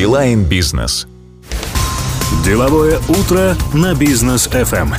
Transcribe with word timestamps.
Билайн 0.00 0.44
Бизнес. 0.44 1.06
Деловое 2.42 2.98
утро 3.00 3.54
на 3.74 3.94
бизнес 3.94 4.48
FM. 4.48 4.94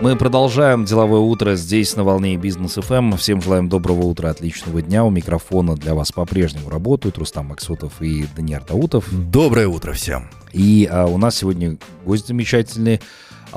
Мы 0.00 0.16
продолжаем 0.16 0.84
деловое 0.84 1.20
утро 1.20 1.54
здесь 1.54 1.94
на 1.94 2.02
волне 2.02 2.36
бизнес 2.36 2.76
FM. 2.76 3.16
Всем 3.16 3.40
желаем 3.40 3.68
доброго 3.68 4.06
утра, 4.06 4.30
отличного 4.30 4.82
дня. 4.82 5.04
У 5.04 5.10
микрофона 5.10 5.76
для 5.76 5.94
вас 5.94 6.10
по-прежнему 6.10 6.68
работают 6.68 7.16
Рустам 7.16 7.46
Максутов 7.46 8.02
и 8.02 8.26
Даниил 8.34 8.62
Даутов. 8.66 9.06
Доброе 9.12 9.68
утро 9.68 9.92
всем. 9.92 10.28
И 10.52 10.88
а, 10.90 11.06
у 11.06 11.16
нас 11.16 11.36
сегодня 11.36 11.78
гость 12.04 12.26
замечательный. 12.26 13.00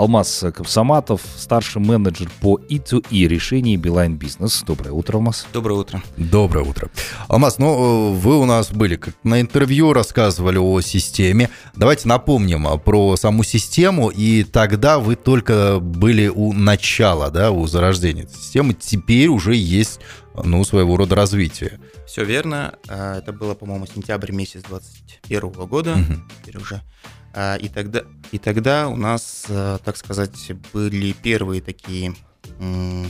Алмаз 0.01 0.43
Капсаматов, 0.55 1.21
старший 1.37 1.79
менеджер 1.79 2.27
по 2.41 2.57
E2E 2.57 3.27
решений 3.27 3.77
Билайн 3.77 4.17
Бизнес. 4.17 4.63
Доброе 4.65 4.93
утро, 4.93 5.17
Алмаз. 5.17 5.45
Доброе 5.53 5.75
утро. 5.75 6.01
Доброе 6.17 6.65
утро. 6.65 6.89
Алмаз, 7.27 7.59
ну 7.59 8.11
вы 8.13 8.39
у 8.39 8.45
нас 8.45 8.71
были 8.71 8.95
как 8.95 9.13
на 9.23 9.39
интервью, 9.41 9.93
рассказывали 9.93 10.57
о 10.57 10.81
системе. 10.81 11.51
Давайте 11.75 12.07
напомним 12.07 12.79
про 12.79 13.15
саму 13.15 13.43
систему. 13.43 14.09
И 14.09 14.43
тогда 14.43 14.97
вы 14.97 15.15
только 15.15 15.77
были 15.79 16.29
у 16.29 16.51
начала, 16.51 17.29
да, 17.29 17.51
у 17.51 17.67
зарождения 17.67 18.23
этой 18.23 18.33
системы. 18.37 18.73
Теперь 18.73 19.27
уже 19.27 19.53
есть, 19.53 19.99
ну, 20.43 20.63
своего 20.63 20.97
рода 20.97 21.13
развитие. 21.13 21.79
Все 22.07 22.25
верно. 22.25 22.73
А, 22.87 23.19
это 23.19 23.33
было, 23.33 23.53
по-моему, 23.53 23.85
сентябрь 23.85 24.31
месяц 24.31 24.63
2021 24.67 25.67
года. 25.67 25.91
Угу. 25.93 26.21
Теперь 26.41 26.57
уже 26.57 26.81
а, 26.81 27.20
и 27.33 27.69
тогда, 27.69 28.03
и 28.31 28.37
тогда 28.37 28.87
у 28.87 28.95
нас, 28.95 29.45
э, 29.47 29.79
так 29.83 29.97
сказать, 29.97 30.51
были 30.73 31.13
первые 31.13 31.61
такие 31.61 32.15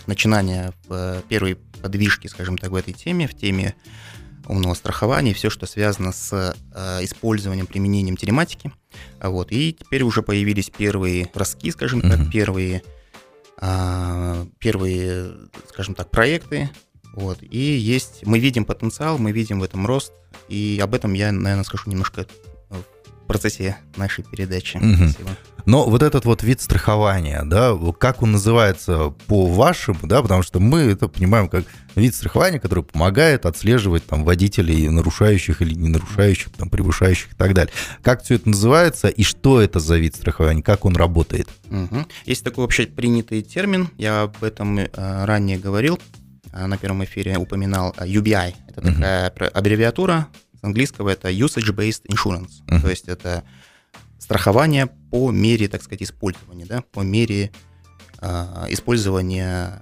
начинания, 0.08 0.74
первые 1.28 1.56
подвижки, 1.82 2.28
скажем 2.28 2.58
так, 2.58 2.72
в 2.72 2.76
этой 2.76 2.94
теме, 2.94 3.28
в 3.28 3.36
теме 3.36 3.76
умного 4.48 4.74
страхования, 4.74 5.34
все, 5.34 5.50
что 5.50 5.66
связано 5.66 6.12
с 6.12 6.56
э, 6.74 7.04
использованием, 7.04 7.68
применением 7.68 8.18
телематики. 8.18 8.72
Вот. 9.22 9.52
И 9.52 9.74
теперь 9.74 10.04
уже 10.04 10.22
появились 10.22 10.70
первые 10.70 11.30
ростки, 11.34 11.72
скажем 11.72 12.00
mm-hmm. 12.00 12.18
так, 12.18 12.32
первые, 12.32 12.84
а, 13.58 14.46
первые, 14.60 15.34
скажем 15.70 15.96
так, 15.96 16.10
проекты. 16.10 16.70
Вот. 17.14 17.40
И 17.42 17.58
есть, 17.58 18.26
мы 18.26 18.40
видим 18.40 18.66
потенциал, 18.66 19.18
мы 19.18 19.32
видим 19.32 19.60
в 19.60 19.64
этом 19.64 19.86
рост, 19.86 20.14
и 20.50 20.80
об 20.82 20.94
этом 20.94 21.14
я, 21.14 21.32
наверное, 21.32 21.64
скажу 21.64 21.90
немножко 21.90 22.26
процессе 23.32 23.78
нашей 23.96 24.26
передачи. 24.26 24.76
Угу. 24.76 25.10
Спасибо. 25.10 25.30
Но 25.66 25.90
вот 25.90 26.04
этот 26.04 26.26
вот 26.26 26.44
вид 26.44 26.60
страхования, 26.60 27.44
да, 27.46 27.78
как 27.98 28.24
он 28.24 28.34
называется 28.34 29.14
по 29.28 29.48
вашему, 29.48 30.00
да, 30.04 30.22
потому 30.22 30.44
что 30.44 30.60
мы 30.60 30.82
это 30.82 31.08
понимаем 31.08 31.48
как 31.48 31.66
вид 31.96 32.14
страхования, 32.14 32.60
который 32.60 32.84
помогает 32.84 33.46
отслеживать 33.46 34.06
там 34.06 34.26
водителей 34.26 34.90
нарушающих 34.90 35.62
или 35.62 35.74
не 35.76 35.88
нарушающих, 35.88 36.52
там 36.52 36.70
превышающих 36.70 37.32
и 37.32 37.36
так 37.36 37.54
далее. 37.54 37.72
Как 38.02 38.22
все 38.24 38.36
это 38.36 38.50
называется 38.50 39.08
и 39.08 39.24
что 39.24 39.62
это 39.62 39.80
за 39.80 39.98
вид 39.98 40.16
страхования, 40.16 40.62
как 40.62 40.84
он 40.84 40.98
работает? 40.98 41.48
Угу. 41.70 42.06
Есть 42.26 42.44
такой 42.44 42.64
вообще 42.66 42.88
принятый 42.88 43.42
термин, 43.42 43.90
я 43.98 44.24
об 44.24 44.44
этом 44.44 44.80
э, 44.80 44.90
ранее 44.94 45.58
говорил, 45.58 46.00
э, 46.52 46.66
на 46.66 46.78
первом 46.78 47.04
эфире 47.06 47.38
упоминал 47.38 47.96
э, 47.98 48.08
UBI. 48.08 48.56
Это 48.68 48.82
угу. 48.82 48.92
такая 48.94 49.28
аббревиатура 49.30 50.28
с 50.62 50.64
английского 50.64 51.10
это 51.10 51.30
usage-based 51.32 52.04
insurance, 52.10 52.64
uh-huh. 52.68 52.82
то 52.82 52.90
есть 52.90 53.08
это 53.08 53.44
страхование 54.20 54.88
по 55.10 55.32
мере, 55.32 55.68
так 55.68 55.82
сказать, 55.82 56.04
использования, 56.04 56.66
да, 56.66 56.84
по 56.92 57.02
мере 57.02 57.52
э, 58.20 58.66
использования 58.70 59.82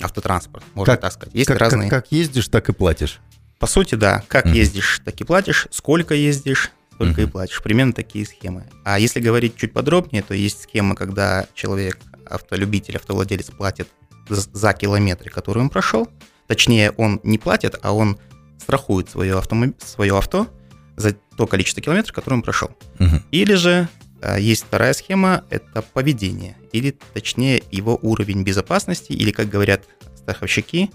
автотранспорта, 0.00 0.66
можно 0.74 0.94
как, 0.94 1.00
так 1.00 1.12
сказать. 1.12 1.34
Есть 1.34 1.48
как, 1.48 1.58
разные... 1.58 1.90
Как, 1.90 2.04
как 2.04 2.12
ездишь, 2.12 2.48
так 2.48 2.68
и 2.68 2.72
платишь. 2.72 3.20
По 3.58 3.66
сути, 3.66 3.96
да. 3.96 4.22
Как 4.28 4.46
uh-huh. 4.46 4.54
ездишь, 4.54 5.02
так 5.04 5.20
и 5.20 5.24
платишь. 5.24 5.66
Сколько 5.70 6.14
ездишь, 6.14 6.70
столько 6.94 7.20
uh-huh. 7.20 7.28
и 7.28 7.30
платишь. 7.30 7.62
Примерно 7.62 7.92
такие 7.92 8.24
схемы. 8.24 8.64
А 8.84 8.98
если 8.98 9.20
говорить 9.20 9.56
чуть 9.56 9.72
подробнее, 9.72 10.22
то 10.22 10.34
есть 10.34 10.62
схема, 10.62 10.94
когда 10.94 11.46
человек, 11.54 11.98
автолюбитель, 12.24 12.96
автовладелец 12.96 13.46
платит 13.46 13.88
за, 14.28 14.42
за 14.52 14.72
километры, 14.72 15.30
которые 15.30 15.64
он 15.64 15.70
прошел. 15.70 16.08
Точнее, 16.46 16.92
он 16.92 17.20
не 17.24 17.38
платит, 17.38 17.78
а 17.82 17.92
он 17.92 18.18
страхует 18.58 19.08
свое, 19.08 19.38
автомоб... 19.38 19.74
свое 19.82 20.16
авто 20.16 20.48
за 20.96 21.14
то 21.36 21.46
количество 21.46 21.82
километров, 21.82 22.14
которое 22.14 22.36
он 22.36 22.42
прошел. 22.42 22.70
Угу. 22.98 23.22
Или 23.30 23.54
же 23.54 23.88
а, 24.20 24.38
есть 24.38 24.64
вторая 24.64 24.92
схема, 24.92 25.44
это 25.50 25.82
поведение, 25.82 26.56
или 26.72 26.96
точнее 27.14 27.62
его 27.70 27.98
уровень 28.02 28.42
безопасности, 28.42 29.12
или, 29.12 29.30
как 29.30 29.48
говорят 29.48 29.84
страховщики, 30.16 30.90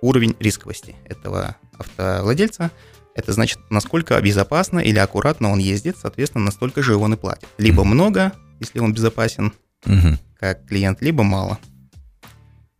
уровень 0.00 0.36
рисковости 0.38 0.94
этого 1.04 1.56
автовладельца. 1.78 2.70
Это 3.14 3.32
значит, 3.32 3.58
насколько 3.70 4.20
безопасно 4.20 4.78
или 4.78 4.98
аккуратно 4.98 5.50
он 5.50 5.58
ездит, 5.58 5.96
соответственно, 6.00 6.44
настолько 6.44 6.82
же 6.82 6.96
он 6.96 7.14
и 7.14 7.16
платит. 7.16 7.48
Либо 7.58 7.84
много, 7.84 8.32
если 8.60 8.78
он 8.78 8.92
безопасен, 8.92 9.52
угу. 9.84 10.18
как 10.38 10.66
клиент, 10.66 11.02
либо 11.02 11.22
мало. 11.22 11.58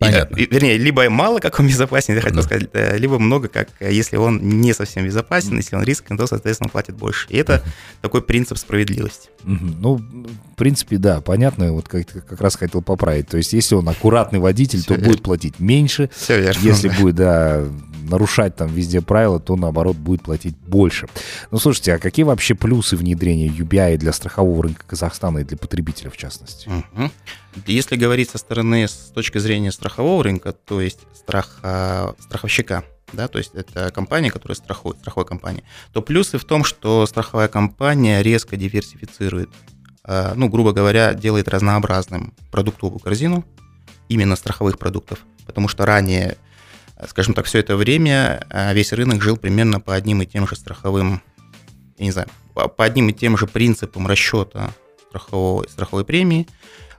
Понятно. 0.00 0.36
И, 0.36 0.46
вернее, 0.46 0.78
либо 0.78 1.08
мало, 1.10 1.40
как 1.40 1.60
он 1.60 1.68
безопасен, 1.68 2.14
я 2.14 2.22
хотел 2.22 2.38
да. 2.38 2.42
сказать, 2.42 2.70
э, 2.72 2.96
либо 2.96 3.18
много, 3.18 3.48
как 3.48 3.68
э, 3.80 3.92
если 3.92 4.16
он 4.16 4.40
не 4.60 4.72
совсем 4.72 5.04
безопасен, 5.04 5.58
если 5.58 5.76
он 5.76 5.82
рисковый, 5.82 6.18
то, 6.18 6.26
соответственно, 6.26 6.70
платит 6.70 6.96
больше. 6.96 7.28
И 7.28 7.36
это 7.36 7.62
такой 8.00 8.22
принцип 8.22 8.56
справедливости. 8.56 9.28
Ну, 9.44 9.96
в 9.96 10.56
принципе, 10.56 10.96
да, 10.96 11.20
понятно. 11.20 11.72
Вот 11.72 11.86
как, 11.86 12.06
как 12.06 12.40
раз 12.40 12.56
хотел 12.56 12.80
поправить. 12.80 13.28
То 13.28 13.36
есть, 13.36 13.52
если 13.52 13.74
он 13.74 13.86
аккуратный 13.90 14.38
водитель, 14.38 14.78
Все 14.78 14.88
то 14.88 14.94
верно. 14.94 15.08
будет 15.08 15.22
платить 15.22 15.60
меньше. 15.60 16.08
Все 16.16 16.40
верно. 16.40 16.60
Если 16.62 16.88
да. 16.88 16.94
будет, 16.98 17.14
да, 17.16 17.64
нарушать 18.08 18.56
там 18.56 18.68
везде 18.68 19.00
правила, 19.00 19.40
то 19.40 19.56
наоборот 19.56 19.96
будет 19.96 20.22
платить 20.22 20.56
больше. 20.56 21.08
Ну, 21.50 21.58
слушайте, 21.58 21.94
а 21.94 21.98
какие 21.98 22.24
вообще 22.24 22.54
плюсы 22.54 22.96
внедрения 22.96 23.48
UBI 23.48 23.96
для 23.96 24.12
страхового 24.12 24.62
рынка 24.62 24.84
Казахстана 24.86 25.38
и 25.38 25.44
для 25.44 25.56
потребителя 25.56 26.10
в 26.10 26.16
частности? 26.16 26.68
Угу. 26.68 27.10
Если 27.66 27.96
говорить 27.96 28.30
со 28.30 28.38
стороны, 28.38 28.86
с 28.86 29.12
точки 29.14 29.38
зрения 29.38 29.72
страхового 29.72 30.22
рынка, 30.24 30.52
то 30.52 30.80
есть 30.80 31.00
страх, 31.14 31.58
а, 31.62 32.14
страховщика, 32.20 32.84
да, 33.12 33.28
то 33.28 33.38
есть 33.38 33.54
это 33.54 33.90
компания, 33.90 34.30
которая 34.30 34.56
страхует, 34.56 34.98
страховая 34.98 35.26
компания, 35.26 35.64
то 35.92 36.02
плюсы 36.02 36.38
в 36.38 36.44
том, 36.44 36.64
что 36.64 37.06
страховая 37.06 37.48
компания 37.48 38.22
резко 38.22 38.56
диверсифицирует, 38.56 39.50
а, 40.04 40.34
ну, 40.34 40.48
грубо 40.48 40.72
говоря, 40.72 41.14
делает 41.14 41.48
разнообразным 41.48 42.34
продуктовую 42.50 43.00
корзину 43.00 43.44
именно 44.08 44.36
страховых 44.36 44.78
продуктов, 44.78 45.20
потому 45.46 45.68
что 45.68 45.86
ранее 45.86 46.36
скажем 47.08 47.34
так, 47.34 47.46
все 47.46 47.58
это 47.58 47.76
время 47.76 48.46
а, 48.50 48.72
весь 48.72 48.92
рынок 48.92 49.22
жил 49.22 49.36
примерно 49.36 49.80
по 49.80 49.94
одним 49.94 50.22
и 50.22 50.26
тем 50.26 50.46
же 50.46 50.56
страховым, 50.56 51.22
я 51.98 52.04
не 52.04 52.10
знаю, 52.10 52.28
по 52.54 52.84
одним 52.84 53.08
и 53.08 53.12
тем 53.12 53.36
же 53.36 53.46
принципам 53.46 54.06
расчета 54.06 54.72
страховой, 55.08 55.68
страховой 55.68 56.04
премии, 56.04 56.46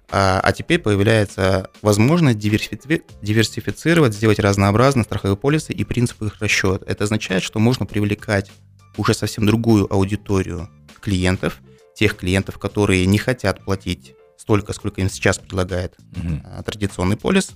а, 0.10 0.42
а 0.44 0.52
теперь 0.52 0.80
появляется 0.80 1.70
возможность 1.82 2.38
диверсифицировать, 2.38 4.14
сделать 4.14 4.40
разнообразные 4.40 5.06
страховые 5.06 5.38
полисы 5.38 5.72
и 5.72 5.84
принципы 5.84 6.26
их 6.28 6.42
расчета. 6.42 6.86
Это 6.86 7.06
означает, 7.06 7.44
что 7.44 7.60
можно 7.60 7.86
привлекать 7.86 8.52
уже 8.98 9.14
совсем 9.14 9.46
другую 9.46 9.92
аудиторию 9.92 10.70
клиентов, 11.00 11.60
тех 11.96 12.18
клиентов, 12.18 12.58
которые 12.60 13.06
не 13.06 13.18
хотят 13.18 13.64
платить 13.64 14.14
столько, 14.52 14.74
сколько 14.74 15.00
им 15.00 15.10
сейчас 15.10 15.40
предлагает 15.40 15.96
угу. 16.14 16.42
традиционный 16.66 17.16
полис, 17.16 17.52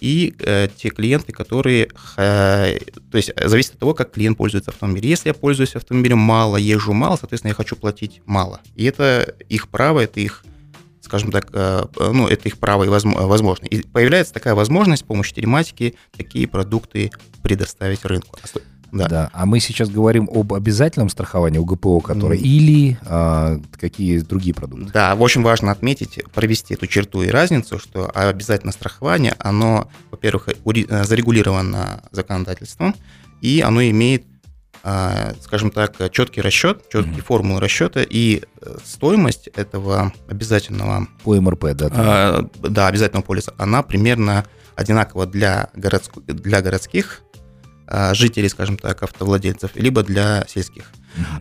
и 0.00 0.34
э, 0.40 0.68
те 0.76 0.90
клиенты, 0.90 1.32
которые, 1.32 1.88
э, 2.18 2.78
то 3.10 3.16
есть 3.16 3.32
зависит 3.42 3.72
от 3.72 3.78
того, 3.78 3.94
как 3.94 4.12
клиент 4.12 4.36
пользуется 4.36 4.70
автомобилем. 4.70 5.08
Если 5.08 5.28
я 5.28 5.34
пользуюсь 5.34 5.74
автомобилем 5.76 6.18
мало, 6.18 6.58
езжу 6.58 6.92
мало, 6.92 7.16
соответственно, 7.16 7.52
я 7.52 7.54
хочу 7.54 7.74
платить 7.74 8.20
мало. 8.26 8.60
И 8.74 8.84
это 8.84 9.34
их 9.48 9.68
право, 9.68 10.00
это 10.00 10.20
их 10.20 10.44
скажем 11.00 11.30
так, 11.30 11.48
э, 11.52 11.84
ну, 11.96 12.26
это 12.26 12.48
их 12.48 12.58
право 12.58 12.84
и 12.84 12.88
возможно. 12.88 13.64
И 13.66 13.80
появляется 13.80 14.34
такая 14.34 14.54
возможность 14.54 15.04
с 15.04 15.06
помощью 15.06 15.36
телематики 15.36 15.94
такие 16.16 16.46
продукты 16.48 17.12
предоставить 17.42 18.04
рынку. 18.04 18.36
Да. 18.92 19.08
да. 19.08 19.30
А 19.32 19.46
мы 19.46 19.60
сейчас 19.60 19.88
говорим 19.88 20.28
об 20.32 20.54
обязательном 20.54 21.08
страховании 21.08 21.58
УГПО, 21.58 22.00
которое 22.00 22.38
mm. 22.38 22.42
или 22.42 22.98
а, 23.04 23.60
какие 23.78 24.18
другие 24.20 24.54
продукты? 24.54 24.90
Да, 24.92 25.14
очень 25.14 25.42
важно 25.42 25.72
отметить, 25.72 26.22
провести 26.32 26.74
эту 26.74 26.86
черту 26.86 27.22
и 27.22 27.28
разницу, 27.28 27.78
что 27.78 28.10
обязательное 28.14 28.72
страхование, 28.72 29.34
оно, 29.38 29.88
во-первых, 30.10 30.48
э, 30.48 31.04
зарегулировано 31.04 32.02
законодательством, 32.12 32.94
и 33.40 33.60
оно 33.60 33.82
имеет 33.82 34.24
а, 34.88 35.34
скажем 35.42 35.72
так, 35.72 35.96
четкий 36.12 36.40
расчет, 36.40 36.88
четкие 36.88 37.16
mm-hmm. 37.16 37.22
формулы 37.22 37.60
расчета 37.60 38.04
и 38.08 38.42
э, 38.60 38.76
стоимость 38.84 39.48
этого 39.48 40.12
обязательного... 40.28 41.08
По 41.24 41.34
МРП, 41.34 41.72
да? 41.74 41.90
А, 41.92 42.48
да, 42.60 42.86
обязательного 42.86 43.24
полиса, 43.24 43.52
она 43.58 43.82
примерно 43.82 44.44
одинакова 44.76 45.26
для, 45.26 45.70
городск... 45.74 46.12
для 46.18 46.62
городских 46.62 47.22
жителей, 48.12 48.48
скажем 48.48 48.78
так, 48.78 49.02
автовладельцев, 49.02 49.70
либо 49.74 50.02
для 50.02 50.44
сельских. 50.48 50.90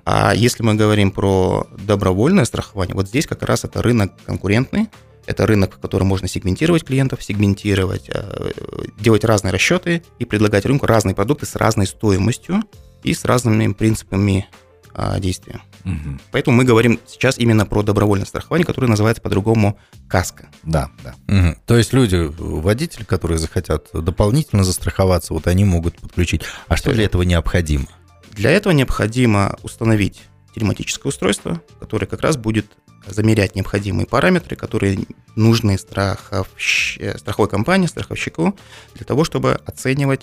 А 0.06 0.34
если 0.36 0.64
мы 0.64 0.76
говорим 0.76 1.12
про 1.12 1.68
добровольное 1.78 2.46
страхование, 2.46 2.96
вот 2.96 3.08
здесь 3.08 3.28
как 3.28 3.42
раз 3.44 3.64
это 3.64 3.82
рынок 3.82 4.14
конкурентный, 4.26 4.90
это 5.26 5.48
рынок, 5.48 5.76
в 5.76 5.80
котором 5.80 6.08
можно 6.08 6.28
сегментировать 6.28 6.84
клиентов, 6.84 7.24
сегментировать, 7.24 8.10
а, 8.14 8.52
делать 9.00 9.24
разные 9.24 9.52
расчеты 9.52 10.04
и 10.20 10.26
предлагать 10.26 10.66
рынку 10.66 10.86
разные 10.86 11.16
продукты 11.16 11.46
с 11.46 11.56
разной 11.56 11.88
стоимостью, 11.88 12.64
и 13.06 13.14
с 13.14 13.24
разными 13.24 13.72
принципами 13.72 14.48
а, 14.94 15.20
действия. 15.20 15.62
Мгм. 15.86 16.20
Поэтому 16.32 16.58
мы 16.58 16.66
говорим 16.66 17.00
сейчас 17.08 17.38
именно 17.38 17.66
про 17.66 17.84
добровольное 17.84 18.26
страхование, 18.26 18.66
которое 18.66 18.88
называется 18.88 19.22
по-другому 19.22 19.80
каска. 20.10 20.48
Да, 20.64 20.90
да. 21.04 21.16
Мгм. 21.28 21.58
То 21.66 21.78
есть 21.78 21.94
люди, 21.94 22.32
водители, 22.38 23.04
которые 23.04 23.38
захотят 23.38 23.90
дополнительно 23.94 24.64
застраховаться, 24.64 25.34
вот 25.34 25.48
они 25.48 25.64
могут 25.64 25.98
подключить. 25.98 26.42
А 26.68 26.76
что 26.76 26.92
для 26.92 27.06
этого 27.06 27.22
необходимо? 27.22 27.86
Для 28.32 28.52
этого 28.52 28.74
необходимо 28.74 29.56
установить 29.64 30.24
телематическое 30.54 31.10
устройство, 31.10 31.62
которое 31.80 32.08
как 32.08 32.22
раз 32.22 32.36
будет 32.36 32.66
замерять 33.08 33.56
необходимые 33.56 34.08
параметры, 34.08 34.56
которые 34.56 35.00
нужны 35.36 35.76
страховщ- 35.76 36.98
э, 37.00 37.18
страховой 37.18 37.50
компании, 37.50 37.88
страховщику, 37.88 38.58
для 38.96 39.06
того, 39.06 39.24
чтобы 39.24 39.60
оценивать 39.66 40.22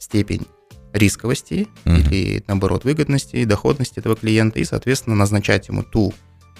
степень 0.00 0.46
рисковости 0.92 1.68
Мгм. 1.84 1.96
или, 2.00 2.44
наоборот, 2.46 2.84
выгодности, 2.84 3.44
доходности 3.44 3.98
этого 3.98 4.16
клиента 4.16 4.58
и, 4.58 4.64
соответственно, 4.64 5.16
назначать 5.16 5.68
ему 5.68 5.82
ту 5.82 6.12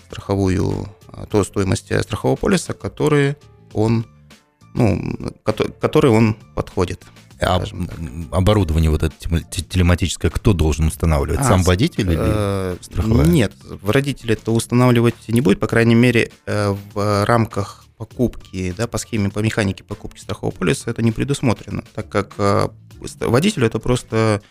страховую, 0.07 0.89
а, 1.09 1.27
ту 1.27 1.45
стоимость 1.45 1.91
э, 1.91 2.03
страхового 2.03 2.37
полиса, 2.37 2.73
который 2.73 3.37
он, 3.73 4.07
ну, 4.75 5.15
кото- 5.45 5.73
который 5.81 6.11
он 6.11 6.37
подходит. 6.55 7.05
А 7.41 7.63
оборудование 8.33 8.91
вот 8.91 9.05
это 9.05 9.15
телематическое 9.19 10.29
кто 10.31 10.53
должен 10.55 10.87
устанавливать? 10.89 11.39
А, 11.41 11.45
Сам 11.45 11.63
водитель 11.63 12.11
или 12.11 12.19
Э, 12.21 12.77
страховая? 12.81 13.27
Нет, 13.27 13.53
родитель 13.85 14.33
это 14.33 14.51
устанавливать 14.51 15.15
не 15.29 15.41
будет, 15.41 15.61
по 15.61 15.69
крайней 15.69 15.95
мере, 15.95 16.33
э, 16.47 16.75
в 16.95 17.25
рамках 17.27 17.85
покупки, 17.97 18.75
да, 18.77 18.87
по 18.89 18.99
схеме, 18.99 19.31
по 19.31 19.39
механике 19.41 19.85
покупки 19.85 20.21
страхового 20.21 20.53
полиса 20.55 20.91
это 20.91 21.03
не 21.03 21.13
предусмотрено, 21.13 21.83
так 21.95 22.09
как 22.09 22.35
водителю 23.21 23.67
это 23.67 23.79
просто, 23.79 24.43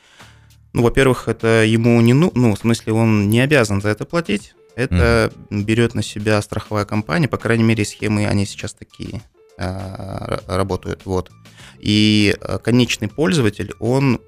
ну, 0.74 0.84
во-первых, 0.84 1.28
это 1.28 1.64
ему 1.64 2.00
не, 2.02 2.14
ну, 2.14 2.32
ну, 2.36 2.56
в 2.56 2.60
смысле, 2.60 2.94
он 2.94 3.30
не 3.30 3.40
обязан 3.42 3.82
за 3.82 3.90
это 3.90 4.06
платить, 4.06 4.54
это 4.76 5.32
берет 5.50 5.96
на 5.96 6.04
себя 6.04 6.42
страховая 6.42 6.86
компания, 6.86 7.28
по 7.28 7.38
крайней 7.38 7.64
мере, 7.64 7.84
схемы, 7.84 8.28
они 8.28 8.46
сейчас 8.46 8.74
такие 8.74 9.22
э, 9.58 10.38
работают, 10.48 11.02
вот. 11.06 11.32
И 11.80 12.36
э, 12.40 12.60
конечный 12.64 13.08
пользователь, 13.08 13.74
он 13.80 14.20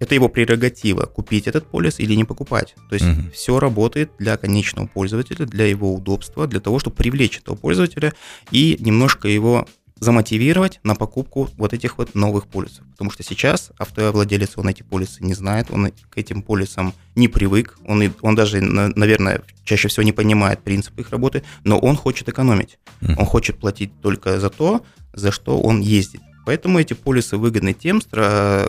это 0.00 0.14
его 0.14 0.28
прерогатива 0.28 1.06
купить 1.06 1.46
этот 1.46 1.66
полис 1.66 1.98
или 2.00 2.14
не 2.14 2.24
покупать. 2.24 2.74
То 2.88 2.94
есть 2.94 3.06
Мгм. 3.06 3.30
все 3.32 3.58
работает 3.60 4.10
для 4.18 4.36
конечного 4.36 4.86
пользователя, 4.86 5.46
для 5.46 5.66
его 5.66 5.94
удобства, 5.94 6.46
для 6.46 6.60
того, 6.60 6.78
чтобы 6.78 6.96
привлечь 6.96 7.38
этого 7.38 7.56
пользователя 7.56 8.12
и 8.50 8.76
немножко 8.80 9.28
его 9.28 9.66
замотивировать 10.04 10.80
на 10.84 10.94
покупку 10.94 11.48
вот 11.56 11.72
этих 11.72 11.98
вот 11.98 12.14
новых 12.14 12.46
полисов. 12.46 12.84
Потому 12.92 13.10
что 13.10 13.22
сейчас 13.22 13.72
автовладелец, 13.78 14.52
он 14.56 14.68
эти 14.68 14.82
полисы 14.82 15.24
не 15.24 15.34
знает, 15.34 15.70
он 15.70 15.90
к 16.10 16.18
этим 16.18 16.42
полисам 16.42 16.92
не 17.16 17.26
привык, 17.28 17.76
он, 17.86 18.02
и- 18.02 18.10
он 18.20 18.34
даже, 18.34 18.60
на- 18.60 18.88
наверное, 18.94 19.42
чаще 19.64 19.88
всего 19.88 20.04
не 20.04 20.12
понимает 20.12 20.62
принцип 20.62 20.98
их 21.00 21.10
работы, 21.10 21.42
но 21.64 21.78
он 21.78 21.96
хочет 21.96 22.28
экономить. 22.28 22.78
Мгм. 23.00 23.18
Он 23.18 23.24
хочет 23.26 23.58
платить 23.58 23.90
только 24.00 24.38
за 24.38 24.50
то, 24.50 24.84
за 25.12 25.32
что 25.32 25.60
он 25.60 25.80
ездит. 25.80 26.20
Поэтому 26.46 26.78
эти 26.78 26.92
полисы 26.94 27.36
выгодны 27.38 27.72
тем 27.72 28.00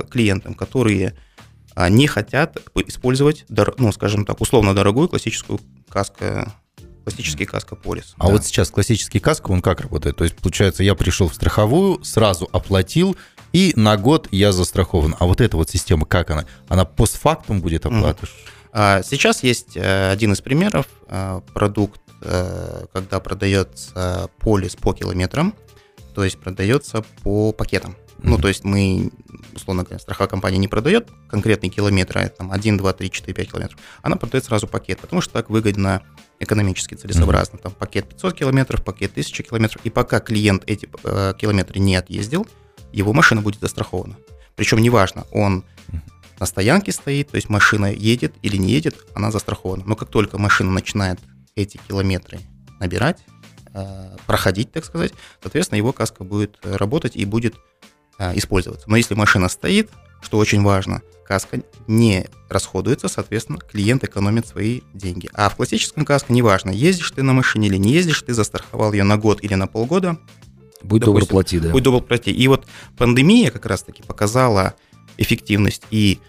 клиентам, 0.09 0.53
которые 0.53 1.13
а, 1.77 1.89
не 1.89 2.07
хотят 2.07 2.57
использовать, 2.87 3.45
ну, 3.77 3.91
скажем 3.91 4.23
так, 4.25 4.39
условно 4.39 4.73
дорогую 4.73 5.09
классическую 5.09 5.59
каско, 5.89 6.53
классический 7.05 7.45
каскополис. 7.45 8.15
А 8.17 8.29
вот 8.29 8.45
сейчас 8.45 8.69
классический 8.71 9.19
каско, 9.19 9.51
он 9.51 9.61
как 9.61 9.81
работает? 9.81 10.17
То 10.17 10.23
есть, 10.23 10.35
получается, 10.35 10.83
я 10.83 10.95
пришел 10.95 11.29
в 11.29 11.35
страховую, 11.35 12.03
сразу 12.03 12.49
оплатил, 12.51 13.15
и 13.53 13.73
на 13.75 13.95
год 13.95 14.27
я 14.31 14.51
застрахован. 14.51 15.15
А 15.19 15.25
вот 15.25 15.39
эта 15.39 15.55
вот 15.55 15.69
система, 15.69 16.05
как 16.07 16.31
она? 16.31 16.45
Она 16.67 16.83
постфактум 16.83 17.61
будет 17.61 17.85
оплата? 17.85 18.27
А, 18.71 19.03
Сейчас 19.03 19.43
есть 19.43 19.77
э, 19.77 20.11
один 20.11 20.33
из 20.33 20.41
примеров, 20.41 20.87
э, 21.07 21.41
продукт, 21.53 22.01
э, 22.21 22.85
когда 22.91 23.19
продается 23.19 24.29
полис 24.39 24.75
по 24.75 24.93
километрам, 24.93 25.53
то 26.15 26.23
есть 26.23 26.39
продается 26.39 27.05
по 27.23 27.51
пакетам. 27.53 27.95
Ну, 28.23 28.33
Мгм. 28.33 28.41
то 28.41 28.47
есть 28.47 28.63
мы, 28.63 29.11
условно 29.55 29.83
говоря, 29.83 29.99
страховая 29.99 30.29
компания 30.29 30.57
не 30.57 30.67
продает 30.67 31.09
конкретные 31.29 31.69
километры, 31.69 32.21
а 32.21 32.29
там 32.29 32.51
1, 32.51 32.77
2, 32.77 32.93
3, 32.93 33.11
4, 33.11 33.33
5 33.33 33.51
километров. 33.51 33.79
Она 34.01 34.15
продает 34.15 34.45
сразу 34.45 34.67
пакет, 34.67 34.99
потому 34.99 35.21
что 35.21 35.33
так 35.33 35.49
выгодно 35.49 36.01
экономически 36.39 36.95
целесообразно. 36.95 37.59
Там 37.59 37.71
пакет 37.71 38.07
500 38.09 38.33
километров, 38.33 38.83
пакет 38.83 39.11
1000 39.11 39.43
километров. 39.43 39.81
И 39.85 39.89
пока 39.89 40.19
клиент 40.19 40.63
эти 40.67 40.89
э, 41.03 41.33
километры 41.37 41.79
не 41.79 41.95
отъездил, 41.95 42.47
его 42.91 43.13
машина 43.13 43.41
будет 43.41 43.61
застрахована. 43.61 44.17
Причем 44.55 44.79
неважно, 44.79 45.25
он 45.31 45.63
на 46.39 46.45
стоянке 46.45 46.91
стоит, 46.91 47.29
то 47.31 47.35
есть 47.35 47.49
машина 47.49 47.91
едет 47.91 48.33
или 48.41 48.57
не 48.57 48.71
едет, 48.71 48.95
она 49.13 49.31
застрахована. 49.31 49.83
Но 49.85 49.95
как 49.95 50.09
только 50.09 50.37
машина 50.37 50.71
начинает 50.71 51.19
эти 51.55 51.79
километры 51.87 52.39
набирать, 52.79 53.23
э, 53.73 54.17
проходить, 54.25 54.71
так 54.71 54.85
сказать, 54.85 55.13
соответственно, 55.41 55.77
его 55.77 55.93
каска 55.93 56.23
будет 56.23 56.57
э, 56.63 56.75
работать 56.75 57.15
и 57.15 57.25
будет 57.25 57.55
э, 58.17 58.37
использоваться. 58.37 58.89
Но 58.89 58.97
если 58.97 59.15
машина 59.15 59.49
стоит, 59.49 59.89
что 60.21 60.37
очень 60.37 60.63
важно, 60.63 61.01
каска 61.25 61.61
не 61.87 62.27
расходуется, 62.49 63.07
соответственно, 63.07 63.59
клиент 63.59 64.03
экономит 64.03 64.47
свои 64.47 64.81
деньги. 64.93 65.29
А 65.33 65.49
в 65.49 65.55
классическом 65.55 66.05
каске 66.05 66.33
неважно, 66.33 66.71
ездишь 66.71 67.11
ты 67.11 67.23
на 67.23 67.33
машине 67.33 67.67
или 67.67 67.77
не 67.77 67.91
ездишь, 67.91 68.21
ты 68.21 68.33
застраховал 68.33 68.93
ее 68.93 69.03
на 69.03 69.17
год 69.17 69.43
или 69.43 69.55
на 69.55 69.67
полгода, 69.67 70.17
Будь 70.85 71.01
добр, 71.01 71.25
плати, 71.25 71.59
да. 71.59 71.71
Будь 71.71 71.83
добр, 71.83 72.01
пройти. 72.01 72.31
И 72.31 72.47
вот 72.47 72.65
пандемия 72.97 73.49
как 73.49 73.65
раз-таки 73.65 74.03
показала 74.03 74.75
эффективность 75.17 75.83
и 75.89 76.19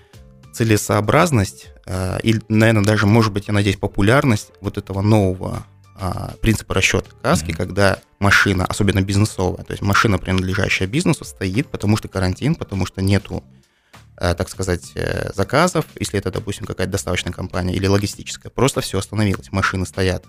целесообразность, 0.53 1.69
э, 1.85 2.19
и, 2.23 2.37
наверное, 2.49 2.83
даже, 2.83 3.07
может 3.07 3.33
быть, 3.33 3.49
я 3.49 3.55
надеюсь, 3.55 3.77
популярность 3.77 4.53
вот 4.63 4.79
этого 4.79 5.03
нового 5.03 5.67
принципа 6.41 6.75
расчета 6.75 7.11
каски, 7.23 7.51
Мгм. 7.51 7.57
когда 7.57 7.99
машина, 8.19 8.65
особенно 8.67 9.03
бизнесовая, 9.03 9.65
то 9.65 9.73
есть 9.73 9.83
машина, 9.83 10.19
принадлежащая 10.19 10.87
бизнесу, 10.87 11.25
стоит, 11.25 11.69
потому 11.69 11.97
что 11.97 12.09
карантин, 12.09 12.55
потому 12.55 12.87
что 12.87 13.03
нету, 13.03 13.43
э, 14.19 14.35
так 14.35 14.49
сказать, 14.49 14.93
э, 14.95 15.31
заказов, 15.35 15.85
если 15.99 16.19
это, 16.19 16.31
допустим, 16.31 16.67
какая-то 16.67 16.93
доставочная 16.93 17.33
компания 17.33 17.75
или 17.75 17.87
логистическая, 17.87 18.51
просто 18.51 18.81
все 18.81 18.99
остановилось, 18.99 19.53
машины 19.53 19.87
стоят 19.87 20.25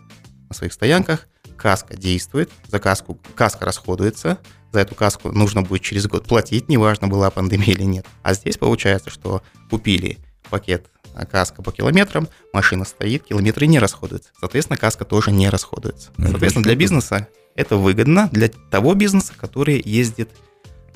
на 0.49 0.55
своих 0.55 0.73
стоянках, 0.73 1.27
каска 1.57 1.95
действует, 1.97 2.51
за 2.69 2.79
каску, 2.79 3.19
каска 3.35 3.65
расходуется, 3.65 4.37
за 4.71 4.81
эту 4.81 4.95
каску 4.95 5.31
нужно 5.31 5.61
будет 5.61 5.81
через 5.81 6.07
год 6.07 6.25
платить, 6.25 6.69
неважно, 6.69 7.07
была 7.07 7.29
пандемия 7.29 7.73
или 7.73 7.83
нет. 7.83 8.05
А 8.23 8.33
здесь 8.33 8.57
получается, 8.57 9.09
что 9.09 9.41
купили 9.69 10.17
пакет 10.49 10.87
а, 10.95 10.96
каска 11.25 11.61
по 11.61 11.71
километрам, 11.71 12.27
машина 12.53 12.85
стоит, 12.85 13.23
километры 13.23 13.67
не 13.67 13.79
расходуются. 13.79 14.29
Соответственно, 14.39 14.77
каска 14.77 15.05
тоже 15.05 15.31
не 15.31 15.49
расходуется. 15.49 16.11
Ну, 16.17 16.29
Соответственно, 16.29 16.63
для 16.63 16.75
бизнеса 16.75 17.27
это 17.55 17.77
выгодно, 17.77 18.29
для 18.31 18.49
того 18.49 18.93
бизнеса, 18.93 19.33
который 19.35 19.81
ездит 19.83 20.29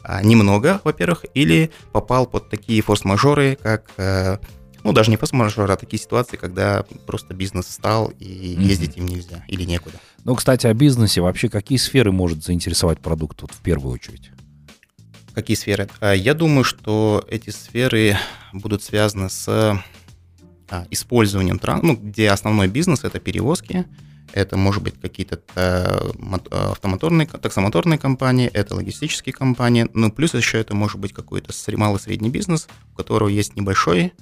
а, 0.04 0.22
немного, 0.24 0.82
во-первых, 0.84 1.26
или 1.34 1.72
попал 1.92 2.26
под 2.26 2.50
такие 2.50 2.82
форс-мажоры, 2.82 3.58
как, 3.62 3.92
э, 3.98 4.38
ну, 4.84 4.94
даже 4.94 5.12
не 5.12 5.18
форс-мажоры, 5.18 5.74
а 5.74 5.76
такие 5.76 6.02
ситуации, 6.02 6.38
когда 6.38 6.84
просто 7.06 7.34
бизнес 7.34 7.66
встал 7.66 8.12
и 8.20 8.26
ездить 8.26 8.98
им 8.98 9.06
нельзя 9.06 9.44
или 9.48 9.64
некуда. 9.64 9.98
Ну, 10.24 10.36
кстати, 10.36 10.68
о 10.68 10.74
бизнесе. 10.74 11.22
Вообще, 11.22 11.50
какие 11.50 11.78
сферы 11.78 12.12
может 12.12 12.44
заинтересовать 12.44 13.00
продукт 13.00 13.42
вот 13.42 13.52
в 13.52 13.60
первую 13.62 13.94
очередь? 13.94 14.32
Какие 15.34 15.56
сферы? 15.56 15.88
А, 16.00 16.14
Я 16.14 16.34
думаю, 16.34 16.64
что 16.64 17.26
эти 17.30 17.50
сферы 17.52 18.18
будут 18.54 18.84
связаны 18.84 19.30
с 19.30 19.46
а, 19.48 19.84
использованием, 20.90 21.58
тран- 21.58 21.82
ну, 21.84 21.96
где 21.96 22.30
основной 22.30 22.68
бизнес 22.68 23.04
это 23.04 23.20
перевозки, 23.20 23.86
это 24.34 24.58
может 24.58 24.84
быть 24.84 25.00
какие-то 25.00 25.42
э, 25.56 26.12
э, 26.52 26.72
автомоторные, 26.72 27.28
таксомоторные 27.28 28.00
компании, 28.00 28.48
это 28.48 28.76
логистические 28.76 29.34
компании, 29.34 29.88
ну 29.94 30.12
плюс 30.12 30.34
еще 30.34 30.60
это 30.60 30.76
может 30.76 31.00
быть 31.00 31.14
какой-то 31.14 31.52
сре- 31.52 31.78
малый 31.78 32.00
средний 32.00 32.30
бизнес, 32.30 32.68
у 32.94 32.98
которого 32.98 33.30
есть 33.30 33.56
небольшой 33.56 34.14